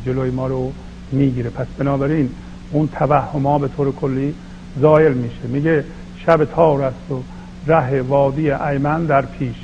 جلوی 0.06 0.30
ما 0.30 0.46
رو 0.46 0.72
می‌گیره. 1.12 1.50
پس 1.50 1.66
بنابراین 1.78 2.28
اون 2.70 2.88
توهم 2.88 3.46
ها 3.46 3.58
به 3.58 3.68
طور 3.68 3.92
کلی 3.92 4.34
زایل 4.80 5.12
میشه. 5.12 5.46
میگه 5.48 5.84
شب 6.26 6.44
تار 6.44 6.82
است 6.82 7.10
و 7.10 7.22
ره 7.66 8.02
وادی 8.02 8.50
ایمن 8.50 9.04
در 9.04 9.22
پیش. 9.22 9.56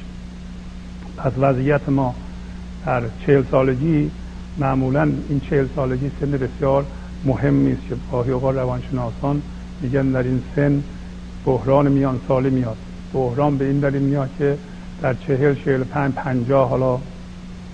پس 1.17 1.33
وضعیت 1.39 1.89
ما 1.89 2.15
در 2.87 3.03
چهل 3.27 3.43
سالگی 3.51 4.11
معمولا 4.59 5.09
این 5.29 5.41
چهل 5.41 5.67
سالگی 5.77 6.11
سن 6.21 6.31
بسیار 6.31 6.85
مهمی 7.25 7.73
است 7.73 7.83
که 7.89 7.97
گاهی 8.13 8.31
اوقات 8.31 8.57
روانشناسان 8.57 9.43
میگن 9.81 10.11
در 10.11 10.23
این 10.23 10.43
سن 10.57 10.83
بحران 11.45 11.89
میان 11.89 12.21
سالی 12.29 12.51
میاد. 12.51 12.77
بحران 13.15 13.59
به 13.59 13.65
این 13.65 13.81
دلیل 13.81 14.03
میاد 14.03 14.29
که 14.39 14.59
در 15.03 15.15
چهل 15.15 15.55
چهل 15.55 15.85
پنج 15.85 16.15
پنجاه 16.15 16.69
حالا 16.69 16.99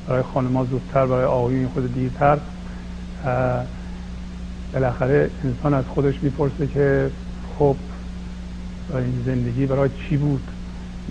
برای 0.09 0.23
خانمها 0.23 0.65
زودتر 0.65 1.07
برای 1.07 1.25
آقایون 1.25 1.69
خود 1.69 1.95
دیرتر 1.95 2.39
بالاخره 4.73 5.31
انسان 5.45 5.75
از 5.75 5.85
خودش 5.85 6.15
می‌پرسه 6.23 6.67
که 6.67 7.11
خب 7.59 7.77
این 8.93 9.23
زندگی 9.27 9.67
برای 9.67 9.91
چی 10.09 10.17
بود؟ 10.17 10.43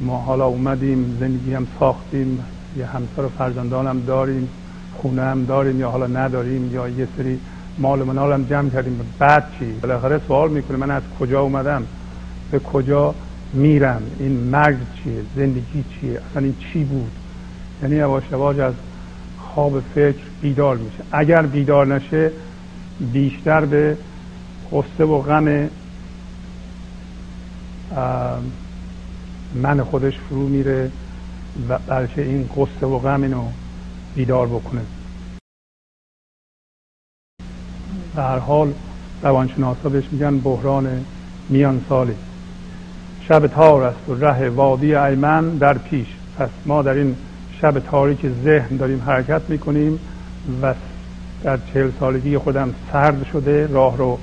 ما 0.02 0.18
حالا 0.18 0.46
اومدیم 0.46 1.18
زندگی 1.20 1.54
هم 1.54 1.68
ساختیم 1.80 2.40
یه 2.78 2.86
همسر 2.86 3.26
و 3.26 3.30
فرزندان 3.30 3.88
هم 3.88 4.02
داریم 4.08 4.50
خونه 4.94 5.22
هم 5.22 5.46
داریم 5.46 5.80
یا 5.80 5.90
حالا 5.90 6.08
نداریم 6.08 6.74
یا 6.74 6.90
یه 6.90 7.08
سری 7.18 7.40
مال 7.78 8.04
منال 8.04 8.34
هم 8.34 8.44
جمع 8.44 8.70
کردیم. 8.70 9.00
بعد 9.20 9.48
چی؟ 9.60 9.66
بالاخره 9.66 10.22
سوال 10.28 10.52
می‌کنه 10.52 10.78
من 10.78 10.92
از 10.92 11.04
کجا 11.20 11.42
اومدم؟ 11.42 11.84
به 12.52 12.60
کجا 12.60 13.16
میرم؟ 13.54 14.02
این 14.20 14.32
مرگ 14.32 14.78
چیه؟ 15.04 15.22
زندگی 15.36 15.84
چیه؟ 16.00 16.22
اصلا 16.32 16.44
این 16.44 16.56
چی 16.60 16.84
بود؟ 16.84 17.12
یعنی 17.84 17.96
یواش 17.96 18.24
یواش 18.32 18.60
از 18.60 18.74
خواب 19.40 19.84
فکر 19.96 20.24
بیدار 20.42 20.78
میشه. 20.78 21.04
اگر 21.12 21.42
بیدار 21.42 21.96
نشه 21.96 22.32
بیشتر 23.14 23.66
به 23.66 23.98
قصه 24.72 25.04
و 25.04 25.22
غم 25.22 25.70
من 29.56 29.84
خودش 29.84 30.14
فرو 30.30 30.48
میره 30.48 30.92
و 31.70 31.80
بلکه 31.88 32.22
این 32.22 32.50
قصه 32.58 32.86
و 32.86 33.00
غم 33.00 33.24
اینو 33.24 33.44
بیدار 34.16 34.48
بکنه. 34.48 34.82
به 38.16 38.22
هر 38.22 38.40
حال 38.40 38.74
روانشناسا 39.24 39.90
بهش 39.90 40.04
میگن 40.12 40.40
بحران 40.40 41.06
میان 41.50 41.82
سالی. 41.90 42.16
شب 43.28 43.48
تار 43.48 43.84
است 43.84 44.10
و 44.10 44.16
ره 44.16 44.50
وادی 44.50 44.96
ایمن 44.96 45.50
در 45.50 45.78
پیش. 45.78 46.08
پس 46.38 46.50
ما 46.66 46.82
در 46.82 46.94
این 46.94 47.16
شب 47.62 47.80
تاریک 47.80 48.20
ذهن 48.44 48.78
داریم 48.78 49.02
حرکت 49.02 49.50
می‌کنیم 49.50 50.00
و 50.62 50.74
در 51.44 51.60
چهل 51.74 51.92
سالگی 52.00 52.38
خودم 52.38 52.76
سرد 52.92 53.26
شده 53.32 53.68
راه 53.68 53.98
رو 53.98 54.20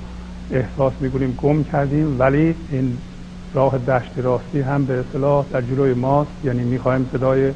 احساس 0.51 0.93
می‌کنیم 0.99 1.37
گم 1.41 1.63
کردیم. 1.63 2.19
ولی 2.19 2.55
این 2.71 2.97
راه 3.53 3.77
دشت 3.77 4.11
راستی 4.17 4.61
هم 4.61 4.85
به 4.85 4.99
اصطلاح 4.99 5.45
در 5.51 5.61
جلوی 5.61 5.93
ماست. 5.93 6.31
یعنی 6.43 6.63
می‌خوایم 6.63 7.09
صدای 7.11 7.51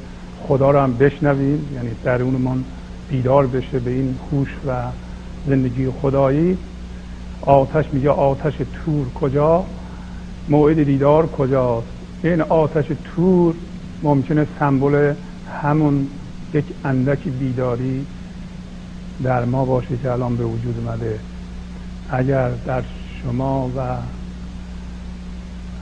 خدا 0.47 0.71
رو 0.71 0.79
هم 0.79 0.97
بشنویم 0.97 1.69
یعنی 1.75 1.89
درونمان 2.03 2.63
بیدار 3.09 3.47
بشه 3.47 3.79
به 3.79 3.91
این 3.91 4.15
هوش 4.31 4.49
و 4.67 4.81
زندگی 5.47 5.89
خدایی. 6.01 6.57
آتش 7.41 7.85
میگه 7.93 8.09
آتش 8.09 8.53
تور 8.57 9.13
کجا؟ 9.13 9.65
موعد 10.49 10.83
دیدار 10.83 11.27
کجاست؟ 11.27 11.87
این 12.23 12.41
آتش 12.41 12.85
تور 13.15 13.55
ممکنه 14.03 14.47
سمبل 14.59 15.13
همون 15.61 16.07
یک 16.53 16.65
اندک 16.85 17.19
بیداری 17.39 18.05
در 19.23 19.45
ما 19.45 19.65
باشه 19.65 19.97
که 20.03 20.11
الان 20.11 20.35
به 20.35 20.43
وجود 20.43 20.75
اومده. 20.85 21.19
اگر 22.09 22.49
در 22.49 22.83
شما 23.23 23.71
و 23.77 23.79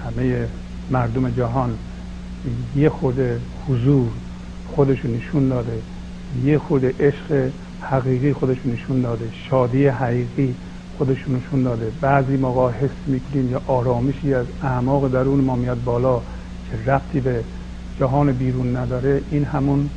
همه 0.05 0.47
مردم 0.91 1.29
جهان 1.29 1.77
یه 2.75 2.89
خود 2.89 3.19
حضور 3.67 4.09
خودشو 4.75 5.07
نشون 5.07 5.49
داده 5.49 5.81
یه 6.43 6.57
خود 6.57 6.85
عشق 6.85 7.51
حقیقی 7.81 8.33
خودشو 8.33 8.69
نشون 8.69 9.01
داده 9.01 9.29
شادی 9.49 9.87
حقیقی 9.87 10.55
خودشون 10.97 11.35
نشون 11.35 11.63
داده. 11.63 11.91
بعضی 12.01 12.37
موقع 12.37 12.71
حس 12.71 12.89
می‌کنیم 13.07 13.51
یا 13.51 13.61
آرامشی 13.67 14.33
از 14.33 14.45
اعماق 14.63 15.11
درون 15.11 15.39
ما 15.39 15.55
میاد 15.55 15.83
بالا 15.83 16.21
که 16.71 16.91
ربطی 16.91 17.19
به 17.19 17.43
جهان 17.99 18.31
بیرون 18.31 18.77
نداره. 18.77 19.21
این 19.31 19.45
همون 19.45 19.89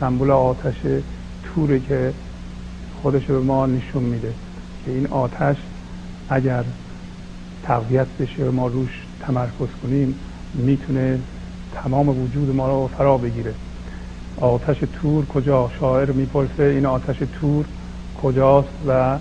سمبول 0.00 0.30
آتش 0.30 0.74
توره 1.44 1.80
که 1.80 2.12
خودش 3.02 3.24
به 3.24 3.40
ما 3.40 3.66
نشون 3.66 4.02
میده. 4.02 4.32
که 4.84 4.90
این 4.92 5.06
آتش 5.06 5.56
اگر 6.28 6.64
تقویت 7.62 8.06
بشه 8.20 8.50
ما 8.50 8.66
روش 8.66 9.03
تمرکز 9.26 9.68
کنیم 9.82 10.14
می‌تونه 10.54 11.18
تمام 11.74 12.08
وجود 12.08 12.56
ما 12.56 12.68
رو 12.68 12.90
فرا 12.98 13.18
بگیره. 13.18 13.54
آتش 14.40 14.76
تور 14.92 15.26
کجا؟ 15.26 15.70
شاعر 15.80 16.12
می‌پرسه 16.12 16.62
این 16.62 16.86
آتش 16.86 17.16
تور 17.40 17.64
کجاست 18.22 18.68
و 18.86 19.18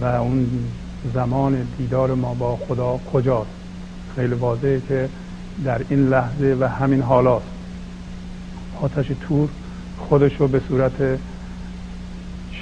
و 0.00 0.04
اون 0.04 0.48
زمان 1.14 1.66
دیدار 1.78 2.14
ما 2.14 2.34
با 2.34 2.56
خدا 2.68 3.00
کجاست؟ 3.12 3.50
خیلی 4.16 4.34
واضحه 4.34 4.80
که 4.88 5.08
در 5.64 5.80
این 5.88 6.08
لحظه 6.08 6.56
و 6.60 6.68
همین 6.68 7.02
حالاست. 7.02 7.46
آتش 8.82 9.10
تور 9.28 9.48
خودش 9.98 10.32
رو 10.38 10.48
به 10.48 10.60
صورت 10.68 11.18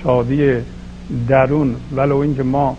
شادی 0.03 0.55
درون 1.29 1.77
ولو 1.93 2.17
اینکه 2.17 2.43
ما 2.43 2.77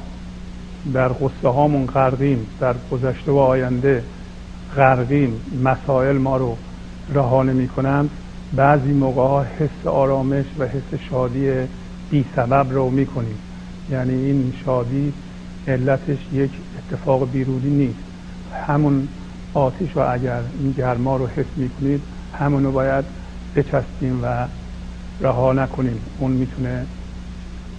در 0.94 1.08
قصه 1.08 1.50
هامون 1.50 1.86
غرقیم 1.86 2.48
در 2.60 2.76
گذشته 2.92 3.32
و 3.32 3.38
آینده 3.38 4.04
غرقیم 4.76 5.42
مسائل 5.64 6.18
ما 6.18 6.38
رو 6.38 6.58
رها 7.14 7.44
نمی 7.44 7.68
کنند 7.68 8.10
بعضی 8.56 8.94
موقع 8.94 9.22
ها 9.22 9.44
حس 9.44 9.88
آرامش 9.88 10.46
و 10.60 10.66
حس 10.66 11.00
شادی 11.10 11.52
بی 12.12 12.26
سبب 12.36 12.68
رو 12.72 12.90
می 12.90 13.06
کنیم 13.06 13.38
یعنی 13.92 14.14
این 14.14 14.54
شادی 14.66 15.14
علتش 15.68 16.18
یک 16.34 16.52
اتفاق 16.78 17.32
بیرونی 17.32 17.70
نیست. 17.70 18.00
همون 18.68 19.08
آتش 19.54 19.96
و 19.96 20.00
اگر 20.00 20.40
این 20.60 20.72
گرما 20.72 21.18
رو 21.18 21.28
حس 21.28 21.46
می 21.56 21.70
کنید 21.70 22.02
همونو 22.40 22.72
باید 22.72 23.06
بچستیم 23.56 24.20
و 24.24 24.48
رها 25.22 25.54
نکنیم. 25.54 26.00
اون 26.20 26.32
می‌تونه 26.32 26.86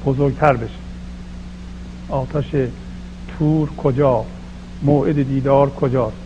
بزرگتر 0.07 0.57
بشه. 0.57 0.75
آتش 2.09 2.55
تور 3.39 3.69
کجا؟ 3.77 4.25
موعد 4.83 5.29
دیدار 5.29 5.71
کجاست 5.71 6.17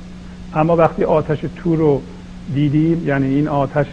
اما 0.55 0.77
وقتی 0.77 1.05
آتش 1.05 1.39
تور 1.57 1.79
رو 1.79 2.03
دیدیم 2.55 3.09
یعنی 3.09 3.35
این 3.35 3.49
آتش 3.49 3.87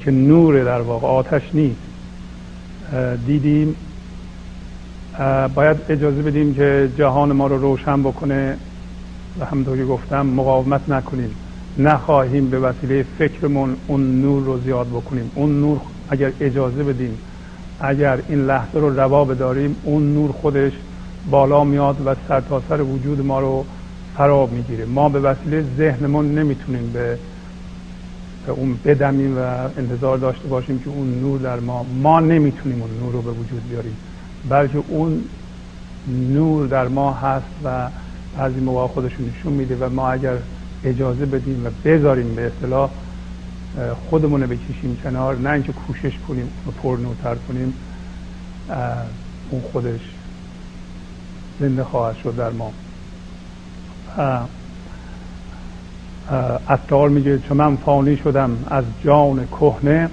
که 0.00 0.10
نور 0.10 0.64
در 0.64 0.80
واقع 0.80 1.06
آتش 1.06 1.42
نیست 1.54 1.80
دیدیم 3.26 3.76
باید 5.54 5.76
اجازه 5.88 6.22
بدیم 6.22 6.54
که 6.54 6.90
جهان 6.98 7.32
ما 7.32 7.46
رو 7.46 7.58
روشن 7.58 8.02
بکنه 8.02 8.56
و 9.40 9.44
همونطور 9.44 9.76
که 9.76 9.84
گفتم 9.84 10.26
مقاومت 10.26 10.88
نکنیم. 10.88 11.30
نخواهیم 11.78 12.50
به 12.50 12.58
وسیله 12.58 13.04
فکرمون 13.18 13.76
اون 13.86 14.20
نور 14.20 14.42
رو 14.42 14.60
زیاد 14.60 14.86
بکنیم. 14.86 15.30
اون 15.34 15.60
نور 15.60 15.80
اگر 16.10 16.32
اجازه 16.40 16.84
بدیم 16.84 17.18
اگر 17.80 18.18
این 18.28 18.46
لحظه 18.46 18.78
رو 18.78 19.00
روا 19.00 19.24
بداریم 19.24 19.76
اون 19.84 20.14
نور 20.14 20.32
خودش 20.32 20.72
بالا 21.30 21.64
میاد 21.64 22.06
و 22.06 22.14
سرتاسر 22.28 22.66
سر 22.68 22.80
وجود 22.82 23.26
ما 23.26 23.40
رو 23.40 23.64
فرا 24.16 24.46
می‌گیره. 24.46 24.84
ما 24.84 25.08
به 25.08 25.20
وسیله 25.20 25.64
ذهنمون 25.76 26.34
نمی‌تونیم 26.38 26.92
به 26.92 27.18
به 28.46 28.52
اون 28.52 28.78
بدمیم 28.84 29.38
و 29.38 29.40
انتظار 29.78 30.18
داشته 30.18 30.48
باشیم 30.48 30.78
که 30.78 30.90
اون 30.90 31.20
نور 31.20 31.40
در 31.40 31.60
ما 31.60 31.86
ما 32.02 32.20
نمی‌تونیم 32.20 32.82
اون 32.82 32.90
نور 33.00 33.12
رو 33.12 33.22
به 33.22 33.30
وجود 33.30 33.68
بیاریم. 33.68 33.96
بلکه 34.48 34.82
اون 34.88 35.24
نور 36.08 36.66
در 36.66 36.88
ما 36.88 37.12
هست 37.12 37.46
و 37.64 37.88
بعضی 38.38 38.60
موقع 38.60 38.86
خودشون 38.86 39.32
نشون 39.38 39.52
میده 39.52 39.76
و 39.80 39.90
ما 39.90 40.10
اگر 40.10 40.34
اجازه 40.84 41.26
بدیم 41.26 41.66
و 41.66 41.70
بذاریم 41.84 42.34
به 42.34 42.46
اصطلاح 42.46 42.90
خودمون 44.10 44.46
بکشیم 44.46 44.96
کنار 45.04 45.38
نه 45.38 45.50
اینکه 45.50 45.72
کوشش 45.72 46.12
کنیم 46.28 46.48
و 46.68 46.70
پرنوتر 46.70 47.34
کنیم 47.48 47.74
اون 49.50 49.62
خودش 49.72 50.00
زنده 51.62 51.84
خواهد 51.84 52.16
شد 52.16 52.36
در 52.36 52.50
ما. 52.50 52.72
اتار 56.70 57.08
میگه 57.08 57.38
چون 57.38 57.56
من 57.56 57.76
فانی 57.76 58.16
شدم 58.16 58.64
از 58.70 58.84
جان 59.04 59.46
کهنه 59.46 60.10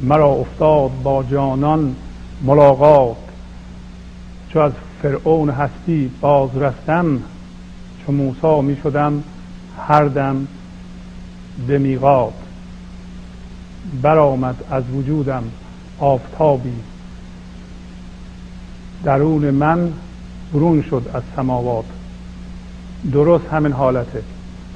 مرا 0.00 0.28
افتاد 0.28 0.90
با 1.02 1.22
جانان 1.22 1.96
ملاقات. 2.42 3.16
چو 4.52 4.58
از 4.58 4.72
فرعون 5.02 5.50
هستی 5.50 6.10
باز 6.20 6.56
رفتم 6.56 7.22
چو 8.06 8.12
موسا 8.12 8.60
می 8.60 8.76
شدم 8.82 9.22
هر 9.88 10.04
دم 10.04 10.46
به 11.66 11.78
میقات 11.78 12.34
برآمد 14.02 14.64
از 14.70 14.84
وجودم 14.94 15.44
آفتابی 15.98 16.74
درون 19.04 19.50
من 19.50 19.92
برون 20.56 20.82
شد 20.82 21.10
از 21.14 21.22
سماوات. 21.36 21.84
درست 23.12 23.44
همین 23.44 23.72
حالته. 23.72 24.22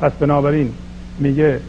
پس 0.00 0.12
بنابراین 0.12 0.72
میگه 1.18 1.60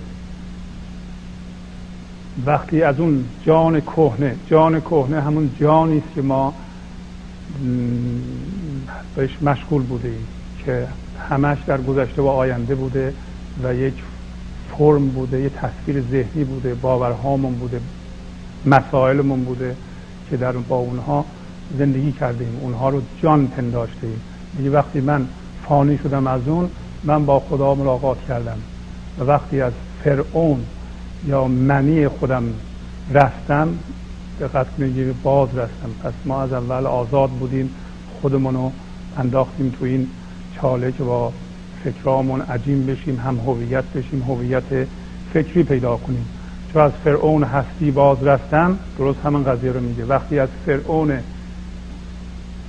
وقتی 2.45 2.81
از 2.83 2.99
اون 2.99 3.25
جان 3.45 3.81
کهنه 3.81 4.35
جان 4.49 4.81
کهنه 4.81 5.21
همون 5.21 5.51
جانی 5.59 5.97
است 5.97 6.15
که 6.15 6.21
ما 6.21 6.53
بهش 9.15 9.37
مشغول 9.41 9.81
بوده 9.81 10.07
ایم 10.07 10.27
که 10.65 10.87
همش 11.29 11.57
در 11.67 11.81
گذشته 11.81 12.21
و 12.21 12.27
آینده 12.27 12.75
بوده 12.75 13.13
و 13.63 13.75
یک 13.75 13.93
فرم 14.77 15.07
بوده 15.07 15.41
یه 15.41 15.49
تصویر 15.49 16.03
ذهنی 16.11 16.43
بوده 16.43 16.73
باورهامون 16.73 17.53
بوده 17.53 17.81
مسائلمون 18.65 19.43
بوده 19.43 19.75
که 20.29 20.37
در 20.37 20.51
با 20.51 20.75
اونها 20.75 21.25
زندگی 21.77 22.11
کردیم. 22.11 22.59
اونها 22.61 22.89
رو 22.89 23.01
جان 23.21 23.47
پنداشته 23.47 24.07
ایم 24.59 24.73
وقتی 24.73 25.01
من 25.01 25.27
فانی 25.67 25.97
شدم 25.97 26.27
از 26.27 26.47
اون 26.47 26.69
من 27.03 27.25
با 27.25 27.39
خدا 27.39 27.75
ملاقات 27.75 28.17
کردم. 28.27 28.57
و 29.19 29.23
وقتی 29.23 29.61
از 29.61 29.73
فرعون 30.03 30.59
یا 31.27 31.47
منی 31.47 32.07
خودم 32.07 32.43
رفتم 33.13 33.67
دقت 34.39 34.67
کنید 34.77 35.21
باز 35.23 35.49
رفتم. 35.49 35.89
پس 36.03 36.13
ما 36.25 36.41
از 36.41 36.53
اول 36.53 36.85
آزاد 36.85 37.29
بودیم 37.29 37.69
خودمون 38.21 38.53
رو 38.53 38.71
انداختیم 39.17 39.75
تو 39.79 39.85
این 39.85 40.07
چاله 40.55 40.91
که 40.91 41.03
با 41.03 41.33
فکرامون 41.83 42.41
عجیم 42.41 42.85
بشیم 42.85 43.19
هم 43.19 43.37
هویت 43.37 43.83
بشیم 43.83 44.23
هویت 44.27 44.87
فکری 45.33 45.63
پیدا 45.63 45.97
کنیم. 45.97 46.25
چون 46.73 46.81
از 46.81 46.91
فرعون 47.03 47.43
هستی 47.43 47.91
باز 47.91 48.23
رفتم 48.23 48.77
درست 48.97 49.19
همین 49.25 49.43
قضیه 49.43 49.71
رو 49.71 49.79
میگه. 49.79 50.05
وقتی 50.05 50.39
از 50.39 50.49
فرعون 50.65 51.19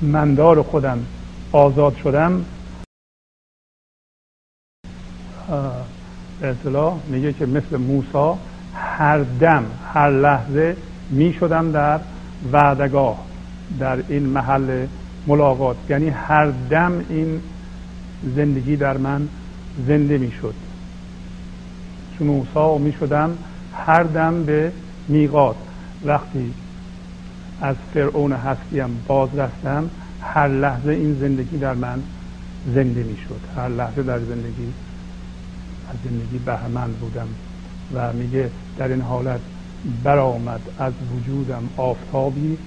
مندار 0.03 0.63
خودم 0.63 1.07
آزاد 1.53 1.97
شدم. 1.97 2.45
اصطلاح 6.43 6.99
میگه 7.09 7.33
که 7.33 7.47
مثل 7.47 7.77
موسا 7.77 8.39
هر 8.75 9.19
دم 9.19 9.65
هر 9.95 10.11
لحظه 10.11 10.77
می 11.11 11.33
شدم 11.33 11.73
در 11.73 12.01
وعدگاه 12.53 13.19
در 13.79 13.99
این 14.09 14.23
محل 14.23 14.87
ملاقات. 15.27 15.77
یعنی 15.89 16.09
هر 16.09 16.53
دم 16.71 17.05
این 17.09 17.41
زندگی 18.37 18.77
در 18.77 18.97
من 18.97 19.29
زنده 19.87 20.19
می 20.19 20.33
شد 20.33 20.55
چون 22.19 22.27
موسا 22.27 22.79
می 22.79 22.93
شدم 22.93 23.39
هر 23.75 24.03
دم 24.03 24.45
به 24.45 24.73
میقات. 25.09 25.57
وقتی 26.05 26.55
از 27.63 27.77
فرعون 27.95 28.33
هستیم 28.33 29.05
باز 29.07 29.29
رفتم 29.37 29.91
هر 30.23 30.49
لحظه 30.49 30.91
این 30.91 31.19
زندگی 31.21 31.59
در 31.59 31.75
من 31.75 32.03
زنده 32.75 33.03
می 33.03 33.17
شد 33.17 33.41
هر 33.57 33.69
لحظه 33.69 34.03
در 34.03 34.19
زندگی 34.19 34.73
از 35.91 35.97
زندگی 36.05 36.39
بهمند 36.39 36.97
بودم 36.97 37.29
و 37.95 38.13
میگه 38.13 38.51
در 38.79 38.89
این 38.89 39.01
حالت 39.01 39.41
برآمد 40.05 40.61
از 40.79 40.93
وجودم 41.17 41.69
آفتابی. 41.77 42.59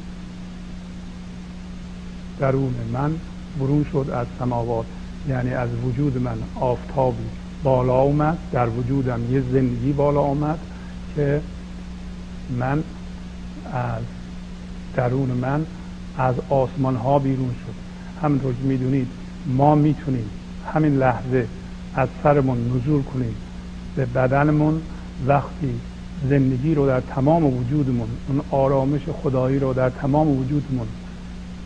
درون 2.39 2.75
من 2.93 3.15
برون 3.59 3.85
شد 3.91 4.09
از 4.13 4.27
سماوات 4.39 4.85
یعنی 5.29 5.53
از 5.53 5.69
وجود 5.83 6.17
من 6.17 6.37
آفتابی 6.59 7.25
بالا 7.63 7.93
آمد. 7.93 8.37
در 8.51 8.69
وجودم 8.69 9.33
یه 9.33 9.41
زندگی 9.51 9.93
بالا 9.93 10.21
آمد 10.21 10.59
که 11.15 11.41
من 12.49 12.83
از 13.73 14.03
درون 14.95 15.29
من 15.29 15.65
از 16.17 16.35
آسمان 16.49 16.95
ها 16.95 17.19
بیرون 17.19 17.49
شد. 17.49 17.73
همونطور 18.23 18.53
که 18.53 18.63
می‌دونید 18.63 19.07
ما 19.47 19.75
می‌تونیم 19.75 20.29
همین 20.73 20.97
لحظه 20.97 21.47
از 21.95 22.09
سرمون 22.23 22.57
نزول 22.57 23.01
کنیم. 23.01 23.35
به 23.95 24.05
بدنمون 24.05 24.81
وقتی 25.27 25.79
زندگی 26.29 26.75
رو 26.75 26.87
در 26.87 27.01
تمام 27.01 27.45
وجودمون 27.45 28.07
اون 28.27 28.41
آرامش 28.51 29.01
خدایی 29.23 29.59
رو 29.59 29.73
در 29.73 29.89
تمام 29.89 30.27
وجودمون 30.39 30.87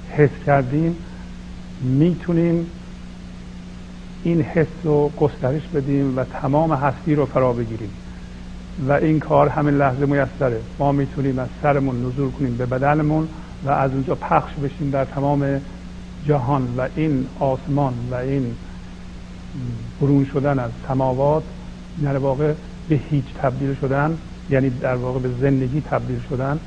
حس 0.09 0.29
کردیم 0.45 0.95
می‌تونیم 1.81 2.65
این 4.23 4.41
حس 4.41 4.67
رو 4.83 5.11
گسترش 5.19 5.61
بدیم 5.67 6.17
و 6.17 6.23
تمام 6.23 6.73
هستی 6.73 7.15
رو 7.15 7.25
فرا 7.25 7.53
بگیریم. 7.53 7.89
و 8.87 8.91
این 8.91 9.19
کار 9.19 9.49
همین 9.49 9.77
لحظه 9.77 10.05
میسره. 10.05 10.61
ما 10.79 10.91
می‌تونیم 10.91 11.39
از 11.39 11.47
سرمون 11.61 12.05
نزول 12.05 12.31
کنیم 12.31 12.57
به 12.57 12.65
بدنمون 12.65 13.27
و 13.65 13.69
از 13.69 13.91
اونجا 13.91 14.15
پخش 14.15 14.53
بشیم 14.53 14.89
در 14.89 15.05
تمام 15.05 15.61
جهان 16.27 16.67
و 16.77 16.87
این 16.95 17.25
آسمان 17.39 17.93
و 18.11 18.15
این 18.15 18.55
برون 20.01 20.25
شدن 20.25 20.59
از 20.59 20.71
سماوات 20.87 21.43
در 22.03 22.17
واقع 22.17 22.53
به 22.89 22.99
هیچ 23.09 23.25
تبدیل 23.41 23.75
شدن 23.81 24.17
یعنی 24.49 24.69
در 24.69 24.95
واقع 24.95 25.19
به 25.19 25.29
زندگی 25.41 25.81
تبدیل 25.81 26.19
شدن 26.29 26.59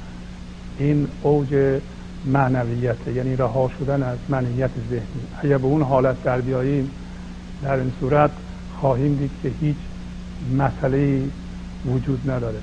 این 0.79 1.09
اوج 1.23 1.81
معنویته 2.27 3.13
یعنی 3.13 3.37
رها 3.37 3.71
شدن 3.79 4.03
از 4.03 4.19
معنویت 4.29 4.71
ذهنی. 4.91 5.03
اگر 5.43 5.59
به 5.59 5.65
اون 5.65 5.83
حالت 5.83 6.23
در 6.23 6.41
بیاییم 6.41 6.91
در 7.63 7.75
این 7.75 7.93
صورت 8.01 8.31
خواهیم 8.81 9.15
دید 9.15 9.31
که 9.43 9.51
هیچ 9.61 9.77
مسئله 10.59 11.23
وجود 11.87 12.31
نداره. 12.31 12.59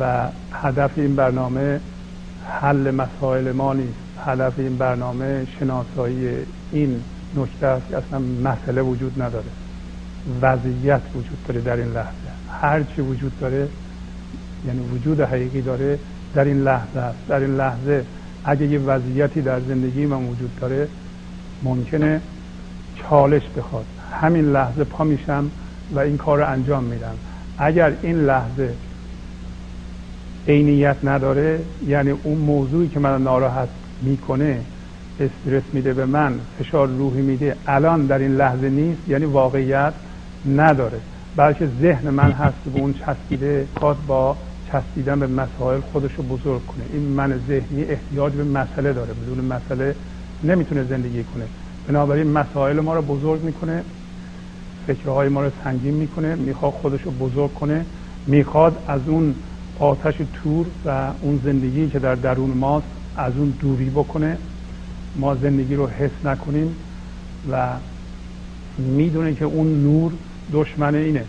و 0.00 0.28
هدف 0.52 0.90
این 0.96 1.16
برنامه 1.16 1.80
حل 2.60 2.90
مسائل 2.90 3.52
ما 3.52 3.74
نیست. 3.74 3.98
هدف 4.26 4.58
این 4.58 4.76
برنامه 4.76 5.46
شناسایی 5.60 6.28
این 6.72 7.02
نکته 7.36 7.66
است 7.66 7.88
که 7.88 7.96
اصلا 7.96 8.18
مسئله 8.18 8.82
وجود 8.82 9.22
نداره. 9.22 9.48
وضعیت 10.42 11.00
وجود 11.14 11.38
داره 11.48 11.60
در 11.60 11.76
این 11.76 11.92
لحظه. 11.92 12.28
هر 12.60 12.82
چی 12.82 13.02
وجود 13.02 13.40
داره 13.40 13.68
یعنی 14.66 14.80
وجود 14.80 15.20
حقیقی 15.20 15.62
داره 15.62 15.98
در 16.34 16.44
این 16.44 16.62
لحظه 16.62 17.00
است. 17.00 17.18
در 17.28 17.40
این 17.40 17.56
لحظه 17.56 18.04
اگه 18.44 18.66
یه 18.66 18.78
وضعیتی 18.78 19.42
در 19.42 19.60
زندگی 19.60 20.06
من 20.06 20.24
وجود 20.24 20.50
داره 20.60 20.88
ممکنه 21.62 22.20
چالش 22.96 23.42
بخواد. 23.56 23.84
همین 24.20 24.52
لحظه 24.52 24.84
پا 24.84 25.04
میشم 25.04 25.50
و 25.94 25.98
این 25.98 26.16
کار 26.16 26.38
رو 26.38 26.48
انجام 26.48 26.84
میدم. 26.84 27.14
اگر 27.58 27.92
این 28.02 28.16
لحظه 28.16 28.74
عینیت 30.48 30.96
نداره 31.04 31.60
یعنی 31.86 32.10
اون 32.10 32.38
موضوعی 32.38 32.88
که 32.88 33.00
من 33.00 33.22
ناراحت 33.22 33.68
می‌کنه 34.02 34.60
استرس 35.20 35.62
میده 35.72 35.94
به 35.94 36.06
من 36.06 36.40
فشار 36.58 36.88
روحی 36.88 37.22
میده 37.22 37.56
الان 37.66 38.06
در 38.06 38.18
این 38.18 38.36
لحظه 38.36 38.68
نیست 38.68 39.08
یعنی 39.08 39.24
واقعیت 39.24 39.92
نداره. 40.56 41.00
بلکه 41.36 41.68
ذهن 41.80 42.10
من 42.10 42.30
هست 42.32 42.56
به 42.74 42.80
اون 42.80 42.94
چسبیده 42.94 43.66
خواد 43.78 43.96
با 44.06 44.36
چسبیدن 44.72 45.20
به 45.20 45.26
مسائل 45.26 45.80
خودش 45.80 46.10
رو 46.16 46.22
بزرگ 46.22 46.66
کنه. 46.66 46.84
این 46.92 47.02
من 47.02 47.40
ذهنی 47.48 47.82
احتیاج 47.82 48.32
به 48.32 48.44
مسئله 48.44 48.92
داره. 48.92 49.12
بدون 49.12 49.44
مسئله 49.44 49.94
نمی‌تونه 50.44 50.84
زندگی 50.84 51.24
کنه. 51.24 51.44
بنابراین 51.88 52.30
مسائل 52.32 52.80
ما 52.80 52.94
رو 52.94 53.02
بزرگ 53.02 53.42
می‌کنه. 53.42 53.82
فکرهای 54.88 55.28
ما 55.28 55.42
رو 55.42 55.50
سنگین 55.64 55.94
می‌کنه 55.94 56.34
می‌خواد 56.34 56.72
خودش 56.72 57.02
رو 57.02 57.10
بزرگ 57.10 57.54
کنه. 57.54 57.84
می‌خواد 58.26 58.76
از 58.88 59.00
اون 59.06 59.34
آتش 59.78 60.14
تور 60.32 60.66
و 60.84 61.10
اون 61.22 61.40
زندگی 61.44 61.88
که 61.88 61.98
در 61.98 62.14
درون 62.14 62.50
ماست 62.50 62.86
از 63.16 63.32
اون 63.36 63.54
دوری 63.60 63.90
بکنه. 63.90 64.36
ما 65.16 65.34
زندگی 65.34 65.74
رو 65.74 65.86
حس 65.86 66.10
نکنیم 66.24 66.76
و 67.50 67.68
می‌دونه 68.78 69.34
که 69.34 69.44
اون 69.44 69.82
نور 69.82 70.12
دشمن 70.52 70.94
اینه. 70.94 71.24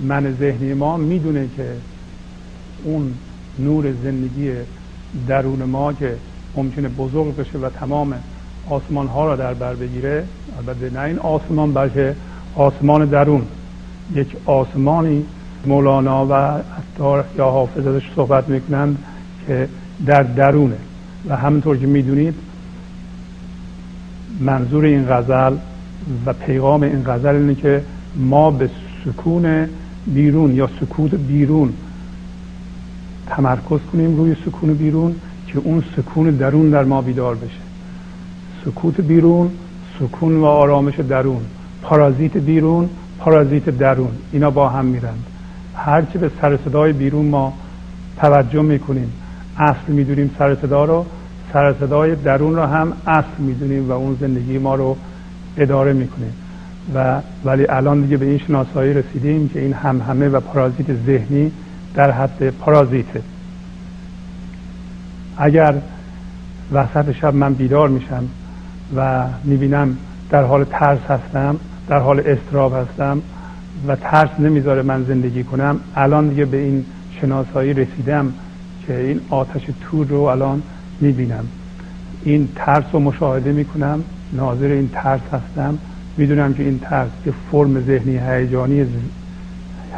من 0.00 0.36
ذهنی 0.40 0.74
ما 0.74 0.96
می‌دونه 0.96 1.48
که 1.56 1.68
اون 2.84 3.14
نور 3.58 3.92
زندگی 4.04 4.52
درون 5.28 5.62
ما 5.62 5.92
که 5.92 6.16
ممکنه 6.56 6.88
بزرگ 6.88 7.36
بشه 7.36 7.58
و 7.58 7.70
تمام 7.70 8.14
آسمان 8.70 9.06
ها 9.06 9.26
را 9.26 9.36
در 9.36 9.54
بر 9.54 9.74
بگیره 9.74 10.24
البته 10.58 10.90
نه 10.90 11.00
این 11.00 11.18
آسمان 11.18 11.72
بلکه 11.72 12.16
آسمان 12.54 13.04
درون. 13.04 13.42
یک 14.14 14.36
آسمانی 14.46 15.24
مولانا 15.66 16.26
و 16.26 16.34
حتی 16.34 17.28
یا 17.38 17.50
حافظ 17.50 17.86
ازش 17.86 18.02
صحبت 18.16 18.48
می‌کنند 18.48 18.98
که 19.46 19.68
در 20.06 20.22
درونه. 20.22 20.76
و 21.28 21.36
همونطور 21.36 21.76
که 21.76 21.86
می‌دونید 21.86 22.34
منظور 24.40 24.84
این 24.84 25.06
غزل 25.08 25.56
و 26.26 26.32
پیغام 26.32 26.82
این 26.82 27.02
غزل 27.06 27.34
اینه 27.34 27.54
که 27.54 27.84
ما 28.16 28.50
به 28.50 28.70
سکون 29.04 29.68
بیرون 30.06 30.54
یا 30.54 30.68
سکوت 30.80 31.14
بیرون 31.14 31.72
تمرکز 33.26 33.80
کنیم 33.92 34.16
روی 34.16 34.36
سکون 34.46 34.74
بیرون 34.74 35.14
که 35.46 35.58
اون 35.58 35.82
سکون 35.96 36.30
درون 36.30 36.70
در 36.70 36.84
ما 36.84 37.02
بیدار 37.02 37.34
بشه. 37.34 37.60
سکوت 38.64 39.00
بیرون 39.00 39.50
سکون 40.00 40.36
و 40.36 40.44
آرامش 40.44 41.00
درون. 41.00 41.42
پارازیت 41.82 42.36
بیرون 42.36 42.88
پارازیت 43.18 43.70
درون 43.70 44.10
اینا 44.32 44.50
با 44.50 44.68
هم 44.68 44.84
میرند 44.84 45.26
هرچی 45.74 46.18
به 46.18 46.30
سر 46.40 46.58
صدای 46.64 46.92
بیرون 46.92 47.26
ما 47.26 47.52
توجه 48.16 48.62
می‌کنیم 48.62 49.12
اصل 49.58 49.92
می‌دونیم 49.92 50.30
سر 50.38 50.54
صدا 50.54 50.84
رو 50.84 51.06
سر 51.52 51.74
صدای 51.80 52.14
درون 52.14 52.56
رو 52.56 52.62
هم 52.62 52.92
اصل 53.06 53.38
می‌دونیم 53.38 53.88
و 53.88 53.92
اون 53.92 54.16
زندگی 54.20 54.58
ما 54.58 54.74
رو 54.74 54.96
اداره 55.56 55.92
می‌کنیم. 55.92 56.32
و 56.94 57.20
ولی 57.44 57.66
الان 57.68 58.00
دیگه 58.00 58.16
به 58.16 58.26
این 58.26 58.38
شناسایی 58.38 58.94
رسیدیم 58.94 59.48
که 59.48 59.60
این 59.60 59.72
هم 59.72 60.00
همه 60.00 60.28
و 60.28 60.40
پارازیت 60.40 60.86
ذهنی 61.06 61.52
در 61.94 62.10
حد 62.10 62.50
پارازیته. 62.50 63.22
اگر 65.36 65.74
وسط 66.72 67.12
شب 67.12 67.34
من 67.34 67.54
بیدار 67.54 67.88
میشم 67.88 68.24
و 68.96 69.24
می‌بینم 69.44 69.96
در 70.30 70.42
حال 70.42 70.64
ترس 70.64 71.00
هستم 71.08 71.56
در 71.88 71.98
حال 71.98 72.20
استراب 72.20 72.74
هستم 72.74 73.22
و 73.86 73.96
ترس 73.96 74.30
نمی‌ذاره 74.38 74.82
من 74.82 75.04
زندگی 75.04 75.44
کنم. 75.44 75.80
الان 75.96 76.28
دیگه 76.28 76.44
به 76.44 76.56
این 76.56 76.84
شناسایی 77.20 77.74
رسیدم 77.74 78.32
که 78.86 79.00
این 79.00 79.20
آتش 79.30 79.62
تور 79.80 80.06
رو 80.06 80.20
الان 80.20 80.62
می‌بینم. 81.00 81.44
این 82.24 82.48
ترس 82.56 82.84
رو 82.92 83.00
مشاهده 83.00 83.52
می‌کنم. 83.52 84.04
ناظر 84.32 84.66
این 84.66 84.90
ترس 84.92 85.20
هستم. 85.32 85.78
می‌دونم 86.16 86.54
که 86.54 86.62
این 86.62 86.78
ترس 86.78 87.10
که 87.24 87.32
فرم 87.52 87.80
ذهنی 87.80 88.18
هیجانی 88.18 88.86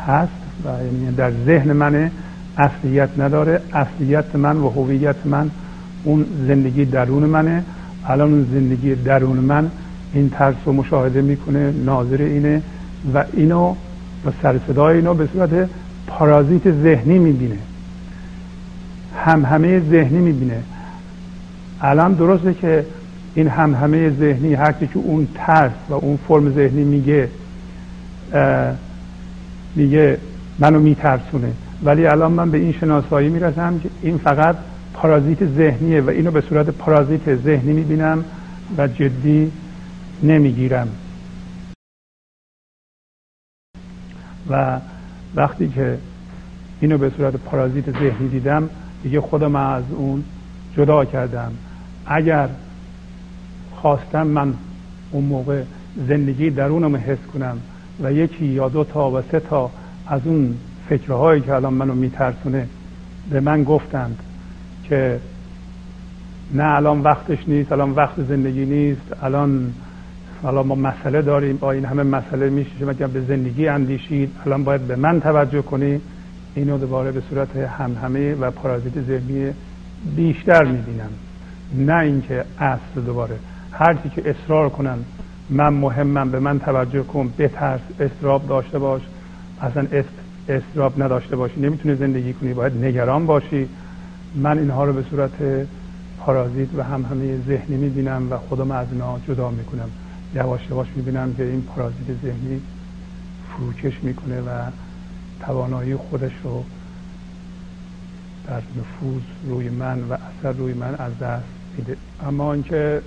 هست 0.06 0.32
و 0.64 0.68
یعنی 0.84 1.16
در 1.16 1.32
ذهن 1.46 1.72
منه. 1.72 2.10
اصلیت 2.58 3.08
نداره. 3.18 3.60
اصلیت 3.72 4.36
من 4.36 4.56
و 4.56 4.68
هویت 4.68 5.16
من 5.24 5.50
اون 6.04 6.26
زندگی 6.46 6.84
درون 6.84 7.22
منه. 7.22 7.64
الان 8.06 8.32
اون 8.32 8.46
زندگی 8.52 8.94
درون 8.94 9.36
من 9.36 9.70
این 10.14 10.30
ترس 10.30 10.54
رو 10.64 10.72
مشاهده 10.72 11.22
می‌کنه 11.22 11.72
ناظر 11.84 12.22
اینه 12.22 12.62
و 13.14 13.24
اینو 13.32 13.74
و 14.26 14.30
سر 14.42 14.60
صدای 14.66 14.96
اینو 14.96 15.14
به 15.14 15.28
صورت 15.32 15.68
پارازیت 16.06 16.70
ذهنی 16.70 17.18
می‌بینه. 17.18 17.58
هم 19.16 19.44
همه 19.44 19.80
ذهنی 19.80 20.18
می‌بینه. 20.18 20.62
الان 21.80 22.12
درسته 22.12 22.54
که 22.54 22.86
این 23.34 23.48
هم 23.48 23.74
همه 23.74 24.10
ذهنی 24.10 24.54
هرچی 24.54 24.86
که 24.86 24.98
اون 24.98 25.28
ترس 25.34 25.72
و 25.88 25.94
اون 25.94 26.18
فرم 26.28 26.54
ذهنی 26.54 26.84
میگه 26.84 27.28
میگه 29.76 30.18
منو 30.58 30.80
میترسونه. 30.80 31.52
ولی 31.84 32.06
الان 32.06 32.32
من 32.32 32.50
به 32.50 32.58
این 32.58 32.72
شناسایی 32.72 33.28
می‌رسم 33.28 33.78
که 33.78 33.88
این 34.02 34.18
فقط 34.18 34.56
پارازیت 34.94 35.38
ذهنیه 35.46 36.00
و 36.00 36.10
اینو 36.10 36.30
به 36.30 36.40
صورت 36.40 36.70
پارازیت 36.70 37.34
ذهنی 37.34 37.72
می‌بینم 37.72 38.24
و 38.78 38.88
جدی 38.88 39.52
نمی‌گیرم. 40.22 40.88
و 44.50 44.80
وقتی 45.34 45.68
که 45.68 45.98
اینو 46.80 46.98
به 46.98 47.10
صورت 47.16 47.36
پارازیت 47.36 47.90
ذهنی 47.92 48.28
دیدم 48.28 48.70
دیگه 49.02 49.20
خودم 49.20 49.56
از 49.56 49.84
اون 49.96 50.24
جدا 50.76 51.04
کردم. 51.04 51.52
اگر 52.06 52.48
خواستم 53.74 54.26
من 54.26 54.54
اون 55.10 55.24
موقع 55.24 55.62
زندگی 56.08 56.50
درونم 56.50 56.96
حس 56.96 57.18
کنم 57.32 57.58
و 58.02 58.12
یکی 58.12 58.44
یا 58.44 58.68
دو 58.68 58.84
تا 58.84 59.10
و 59.10 59.22
سه 59.22 59.40
تا 59.40 59.70
از 60.06 60.20
اون 60.24 60.56
فکرهایی 60.88 61.40
که 61.40 61.52
الان 61.54 61.74
منو 61.74 61.94
میترسونه 61.94 62.68
به 63.30 63.40
من 63.40 63.64
گفتند 63.64 64.18
که 64.84 65.20
نه 66.54 66.64
الان 66.64 67.00
وقتش 67.00 67.38
نیست 67.48 67.72
الان 67.72 67.90
وقت 67.90 68.22
زندگی 68.28 68.64
نیست 68.64 69.22
الان 69.22 69.72
حالا 70.42 70.62
ما 70.62 70.74
مسئله 70.74 71.22
داریم 71.22 71.56
با 71.56 71.72
این 71.72 71.84
همه 71.84 72.02
مسئله 72.02 72.50
میشه 72.50 72.70
شما 72.80 72.92
به 72.92 73.20
زندگی 73.20 73.68
اندیشید 73.68 74.30
الان 74.46 74.64
باید 74.64 74.80
به 74.80 74.96
من 74.96 75.20
توجه 75.20 75.62
کنی 75.62 76.00
اینو 76.54 76.78
دوباره 76.78 77.12
به 77.12 77.22
صورت 77.30 77.56
همهمه 77.56 78.34
و 78.34 78.50
پارازیت 78.50 79.02
ذهنی 79.02 79.52
بیشتر 80.16 80.64
می‌بینم. 80.64 81.10
نه 81.76 81.98
اینکه 81.98 82.44
اصل 82.58 83.00
دوباره. 83.06 83.34
هرچی 83.72 84.08
که 84.08 84.30
اصرار 84.30 84.68
کنن 84.68 84.98
من 85.50 85.68
مهمم 85.68 86.30
به 86.30 86.40
من 86.40 86.58
توجه 86.58 87.02
کن 87.02 87.32
بترس 87.38 87.80
استراب 88.00 88.48
داشته 88.48 88.78
باش. 88.78 89.02
اصلا 89.60 89.86
استراب 90.48 91.02
نداشته 91.02 91.36
باشی. 91.36 91.60
نمی‌تونی 91.60 91.94
زندگی 91.94 92.32
کنی 92.32 92.54
باید 92.54 92.84
نگران 92.84 93.26
باشی. 93.26 93.68
من 94.34 94.58
اینها 94.58 94.84
رو 94.84 94.92
به 94.92 95.02
صورت 95.10 95.30
پارازیت 96.18 96.68
و 96.76 96.82
هم 96.82 97.02
همه 97.10 97.38
ذهنی 97.46 97.76
می‌بینم 97.76 98.26
و 98.30 98.38
خودم 98.38 98.70
از 98.70 98.86
اینا 98.92 99.18
جدا 99.28 99.50
می‌کنم. 99.50 99.90
یواش 100.34 100.60
یواش 100.70 100.88
می‌بینم 100.96 101.34
که 101.34 101.44
این 101.44 101.62
پارازیت 101.62 102.22
ذهنی 102.22 102.60
فروکش 103.48 104.02
می‌کنه 104.02 104.40
و 104.40 104.70
توانایی 105.40 105.96
خودش 105.96 106.32
رو 106.44 106.64
در 108.46 108.56
نفوذ 108.56 109.22
روی 109.44 109.68
من 109.68 110.02
و 110.02 110.12
اثر 110.12 110.52
روی 110.52 110.72
من 110.72 110.94
از 110.94 111.18
دست 111.18 111.44
میده. 111.78 111.96
اما 112.26 112.52
اینکه 112.52 113.02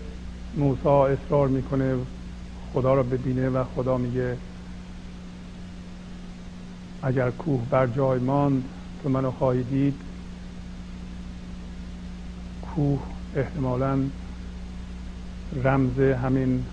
موسی 0.57 0.87
اصرار 0.87 1.47
می‌کنه 1.47 1.95
خدا 2.73 2.93
رو 2.93 3.03
ببینه 3.03 3.49
و 3.49 3.63
خدا 3.75 3.97
میگه 3.97 4.37
اگر 7.03 7.31
کوه 7.31 7.61
بر 7.69 7.87
جای 7.87 8.19
ماند 8.19 8.63
تو 9.03 9.09
منو 9.09 9.31
خواهی 9.31 9.63
دید 9.63 9.95
کوه 12.61 12.99
احتمالا 13.35 13.99
رمز 15.63 15.99
همین 15.99 16.63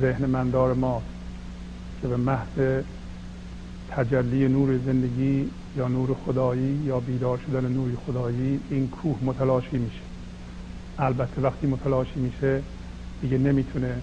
ذهن 0.00 0.26
مندار 0.26 0.74
ماست 0.74 1.06
که 2.02 2.08
به 2.08 2.16
محض 2.16 2.82
تجلی 3.90 4.48
نور 4.48 4.78
زندگی 4.86 5.50
یا 5.76 5.88
نور 5.88 6.16
خدایی 6.26 6.82
یا 6.84 7.00
بیدار 7.00 7.38
شدن 7.46 7.72
نور 7.72 7.90
خدایی 8.06 8.60
این 8.70 8.88
کوه 8.88 9.16
متلاشی 9.22 9.78
میشه. 9.78 10.00
البته 10.98 11.40
وقتی 11.42 11.66
متلاشی 11.66 12.20
میشه 12.20 12.62
دیگه 13.22 13.38
نمی‌تونه 13.38 13.96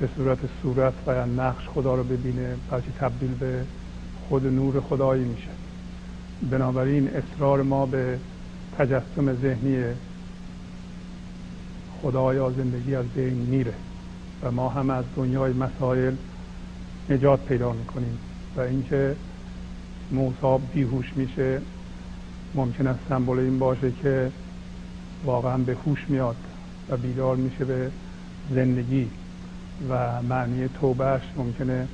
به 0.00 0.08
صورت 0.16 0.38
صورت 0.62 0.92
و 1.06 1.26
نقش 1.26 1.68
خدا 1.68 1.94
رو 1.94 2.04
ببینه 2.04 2.56
بلکه 2.70 2.90
تبدیل 3.00 3.34
به 3.34 3.60
خود 4.28 4.46
نور 4.46 4.80
خدایی 4.80 5.24
میشه. 5.24 5.48
بنابراین 6.50 7.08
اصرار 7.08 7.62
ما 7.62 7.86
به 7.86 8.18
تجسم 8.78 9.36
ذهنی 9.42 9.84
خدا 12.02 12.34
یا 12.34 12.50
زندگی 12.50 12.94
از 12.94 13.06
بین 13.06 13.34
میره. 13.34 13.72
و 14.42 14.50
ما 14.50 14.68
هم 14.68 14.90
از 14.90 15.04
دنیای 15.16 15.52
مسائل 15.52 16.14
نجات 17.10 17.40
پیدا 17.40 17.72
می‌کنیم 17.72 18.18
و 18.56 18.60
اینکه 18.60 19.16
موسی 20.12 20.64
بیهوش 20.74 21.12
میشه 21.16 21.60
ممکن 22.54 22.86
است 22.86 22.98
سمبل 23.08 23.38
این 23.38 23.58
باشه 23.58 23.92
که 24.02 24.32
واقعا 25.24 25.58
به 25.58 25.76
هوش 25.86 26.04
میاد 26.08 26.36
و 26.88 26.96
بیدار 26.96 27.36
میشه 27.36 27.64
به 27.64 27.90
زندگی 28.54 29.08
و 29.90 30.22
معنی 30.22 30.68
توبهش 30.80 31.22
ممکنه 31.36 31.88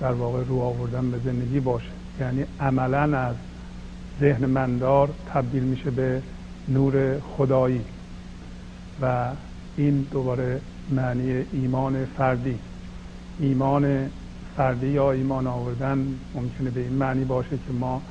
در 0.00 0.12
واقع 0.12 0.44
رو 0.44 0.60
آوردن 0.60 1.10
به 1.10 1.18
زندگی 1.24 1.60
باشه. 1.60 1.90
یعنی 2.20 2.44
عملا 2.60 3.18
از 3.18 3.34
ذهن 4.20 4.46
مندار 4.46 5.10
تبدیل 5.34 5.62
میشه 5.62 5.90
به 5.90 6.22
نور 6.68 7.20
خدایی 7.20 7.80
و 9.02 9.28
این 9.76 10.06
دوباره 10.10 10.60
معنی 10.90 11.44
ایمان 11.52 12.04
فردی. 12.04 12.58
ایمان 13.40 14.10
فردی 14.56 14.86
یا 14.86 15.12
ایمان 15.12 15.46
آوردن 15.46 16.06
ممکنه 16.34 16.70
به 16.70 16.80
این 16.80 16.92
معنی 16.92 17.24
باشه 17.24 17.50
که 17.50 17.72
ما 17.80 18.02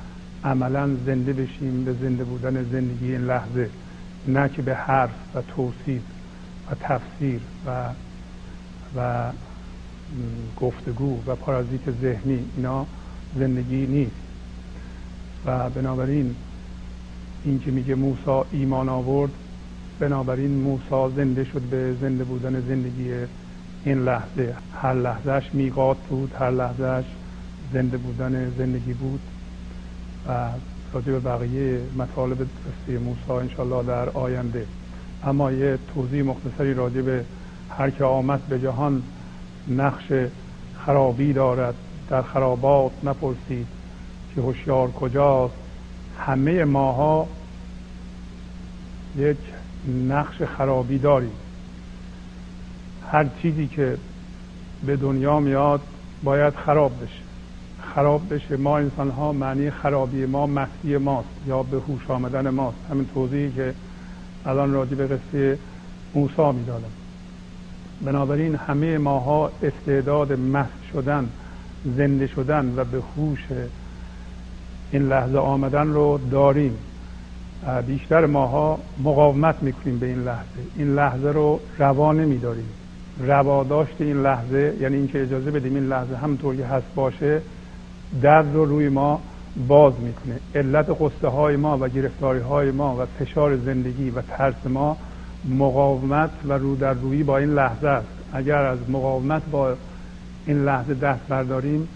عملا 0.44 0.90
زنده 1.06 1.32
بشیم 1.32 1.84
به 1.84 1.92
زنده 1.92 2.24
بودن 2.24 2.64
زندگی 2.72 3.12
این 3.12 3.24
لحظه 3.24 3.70
نه 4.28 4.48
که 4.48 4.62
به 4.62 4.74
حرف 4.74 5.10
و 5.34 5.42
توصیف 5.42 6.02
و 6.70 6.74
تفسیر 6.80 7.40
و 7.66 7.88
و 8.96 9.30
گفتگو 10.60 11.22
و 11.26 11.34
پارازیت 11.34 11.90
ذهنی 12.02 12.44
اینا 12.56 12.86
زندگی 13.38 13.86
نیست. 13.86 14.24
و 15.46 15.70
بنابراین 15.70 16.34
این 17.44 17.60
که 17.60 17.70
میگه 17.70 17.94
موسا 17.94 18.46
ایمان 18.52 18.88
آورد 18.88 19.30
بنابراین 20.00 20.50
موسا 20.50 21.10
زنده 21.10 21.44
شد 21.44 21.60
به 21.60 21.94
زنده 22.00 22.24
بودن 22.24 22.60
زندگی 22.60 23.12
این 23.84 23.98
لحظه. 23.98 24.54
هر 24.82 24.94
لحظهش 24.94 25.50
میقات 25.52 25.96
بود 25.96 26.32
هر 26.38 26.50
لحظهش 26.50 27.04
زنده 27.72 27.96
بودن 27.96 28.52
زندگی 28.58 28.92
بود. 28.92 29.20
و 30.28 30.48
راجع 30.92 31.12
به 31.12 31.20
بقیه 31.20 31.80
مطالب 31.98 32.38
قصه 32.38 32.98
موسی 32.98 33.32
انشالله 33.32 33.82
در 33.82 34.08
آینده. 34.08 34.66
اما 35.24 35.52
یه 35.52 35.78
توضیح 35.94 36.22
مختصری 36.22 36.74
راجع 36.74 37.00
به 37.00 37.24
هر 37.78 37.90
که 37.90 38.04
آمد 38.04 38.40
به 38.48 38.60
جهان 38.60 39.02
نقش 39.68 40.12
خرابی 40.86 41.32
دارد 41.32 41.74
در 42.10 42.22
خرابات 42.22 42.92
نپرسید 43.04 43.66
که 44.34 44.40
هوشیار 44.40 44.90
کجاست. 44.90 45.54
همه 46.18 46.64
ماها 46.64 47.28
یک 49.16 49.36
نقش 50.08 50.42
خرابی 50.42 50.98
داریم. 50.98 51.32
هر 53.12 53.26
چیزی 53.42 53.66
که 53.66 53.98
به 54.86 54.96
دنیا 54.96 55.40
میاد 55.40 55.80
باید 56.22 56.54
خراب 56.54 56.92
بشه. 57.02 57.22
خراب 57.94 58.34
بشه 58.34 58.56
ما 58.56 58.78
انسان 58.78 59.10
ها 59.10 59.32
معنی 59.32 59.70
خرابی 59.70 60.26
ما 60.26 60.46
مسیح 60.46 60.98
ماست 60.98 61.28
یا 61.46 61.62
به 61.62 61.76
هوش 61.76 62.10
آمدن 62.10 62.50
ماست. 62.50 62.76
همین 62.90 63.06
توضیحی 63.14 63.52
که 63.52 63.74
الان 64.46 64.72
راجع 64.72 64.94
به 64.94 65.06
قصه 65.06 65.58
موسا 66.14 66.52
می‌دادم. 66.52 66.90
بنابراین 68.02 68.54
همه 68.54 68.98
ماها 68.98 69.50
استعداد 69.62 70.32
مست 70.32 70.70
شدن 70.92 71.28
زنده 71.96 72.26
شدن 72.26 72.74
و 72.76 72.84
به 72.84 73.02
هوش 73.16 73.40
این 74.90 75.08
لحظه 75.08 75.38
آمدن 75.38 75.88
رو 75.88 76.20
داریم. 76.30 76.76
بیشتر 77.86 78.26
ماها 78.26 78.78
مقاومت 79.04 79.62
می‌کنیم 79.62 79.98
به 79.98 80.06
این 80.06 80.24
لحظه. 80.24 80.60
این 80.76 80.94
لحظه 80.94 81.28
رو 81.28 81.60
روا 81.78 82.12
نمیداریم. 82.12 82.68
رواداشت 83.20 83.94
این 83.98 84.22
لحظه 84.22 84.74
یعنی 84.80 84.96
اینکه 84.96 85.22
اجازه 85.22 85.50
بدیم 85.50 85.74
این 85.74 85.88
لحظه 85.88 86.16
همطور 86.16 86.56
که 86.56 86.66
هست 86.66 86.86
باشه 86.94 87.42
درد 88.22 88.54
رو 88.54 88.64
روی 88.64 88.88
ما 88.88 89.20
باز 89.68 89.92
می‌کنه. 90.00 90.40
علت 90.54 90.96
قصه 91.00 91.28
های 91.28 91.56
ما 91.56 91.78
و 91.80 91.88
گرفتاری 91.88 92.40
های 92.40 92.70
ما 92.70 92.96
و 92.96 93.24
فشار 93.24 93.56
زندگی 93.56 94.10
و 94.10 94.22
ترس 94.22 94.66
ما 94.66 94.96
مقاومت 95.48 96.30
و 96.48 96.52
رو 96.52 96.76
در 96.76 96.92
روی 96.92 97.22
با 97.22 97.38
این 97.38 97.54
لحظه 97.54 97.88
است. 97.88 98.06
اگر 98.32 98.66
از 98.66 98.78
مقاومت 98.88 99.42
با 99.50 99.74
این 100.46 100.64
لحظه 100.64 100.94
دست 100.94 101.20
برداریم 101.28 101.88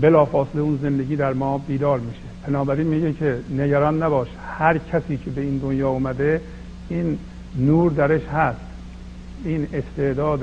بلافاصله 0.00 0.60
اون 0.60 0.78
زندگی 0.82 1.16
در 1.16 1.32
ما 1.32 1.58
بیدار 1.58 1.98
میشه. 1.98 2.35
بنابراین 2.46 2.86
میگه 2.86 3.12
که 3.12 3.38
نگران 3.50 4.02
نباش 4.02 4.28
هر 4.58 4.78
کسی 4.78 5.16
که 5.16 5.30
به 5.30 5.40
این 5.40 5.58
دنیا 5.58 5.88
اومده 5.88 6.40
این 6.88 7.18
نور 7.58 7.92
درش 7.92 8.24
هست 8.24 8.60
این 9.44 9.66
استعداد 9.72 10.40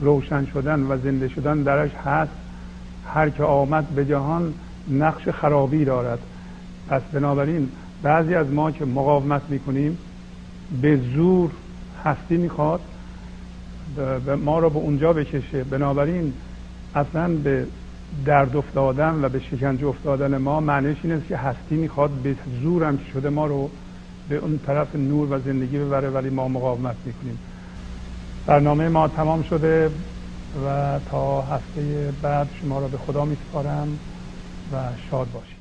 روشن 0.00 0.46
شدن 0.46 0.80
و 0.80 0.98
زنده 0.98 1.28
شدن 1.28 1.62
درش 1.62 1.90
هست. 2.04 2.32
هر 3.06 3.30
که 3.30 3.42
آمد 3.42 3.88
به 3.88 4.04
جهان 4.04 4.54
نقش 4.90 5.28
خرابی 5.28 5.84
دارد. 5.84 6.18
پس 6.88 7.02
بنابراین 7.12 7.68
بعضی 8.02 8.34
از 8.34 8.52
ما 8.52 8.70
که 8.70 8.84
مقاومت 8.84 9.42
می‌کنیم 9.48 9.98
به 10.82 11.00
زور 11.14 11.50
هستی 12.04 12.36
می‌خواد 12.36 12.80
ما 14.44 14.58
را 14.58 14.68
به 14.68 14.78
اونجا 14.78 15.12
بکشه. 15.12 15.64
بنابراین 15.64 16.32
اصلا 16.94 17.28
به 17.28 17.66
درد 18.24 18.56
افتادن 18.56 19.24
و 19.24 19.28
به 19.28 19.40
شکنجه 19.40 19.86
افتادن 19.86 20.36
ما 20.36 20.60
معنیش 20.60 20.96
این 21.02 21.12
است 21.12 21.28
که 21.28 21.36
هستی 21.36 21.74
می‌خواد 21.74 22.10
به 22.10 22.36
زورم 22.62 22.98
شده 23.12 23.28
ما 23.28 23.46
رو 23.46 23.70
به 24.28 24.36
اون 24.36 24.60
طرف 24.66 24.96
نور 24.96 25.32
و 25.32 25.40
زندگی 25.40 25.78
ببره 25.78 26.10
ولی 26.10 26.30
ما 26.30 26.48
مقاومت 26.48 26.96
می‌کنیم. 27.04 27.38
برنامه 28.46 28.88
ما 28.88 29.08
تمام 29.08 29.42
شده 29.42 29.90
و 30.66 30.98
تا 31.10 31.42
هفته 31.42 32.12
بعد 32.22 32.48
شما 32.60 32.80
را 32.80 32.88
به 32.88 32.98
خدا 32.98 33.24
میسپارم 33.24 33.98
و 34.72 34.76
شاد 35.10 35.26
باشید. 35.34 35.56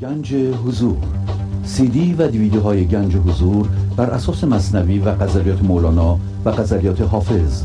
گنج 0.00 0.34
حضور 0.34 0.96
سی 1.64 1.88
دی 1.88 2.14
و 2.14 2.28
دیویدیو 2.28 2.60
های 2.60 2.86
گنج 2.86 3.16
حضور 3.16 3.68
بر 3.96 4.10
اساس 4.10 4.44
مصنوی 4.44 4.98
و 4.98 5.14
غزلیات 5.14 5.62
مولانا 5.62 6.18
و 6.44 6.50
غزلیات 6.50 7.00
حافظ 7.00 7.64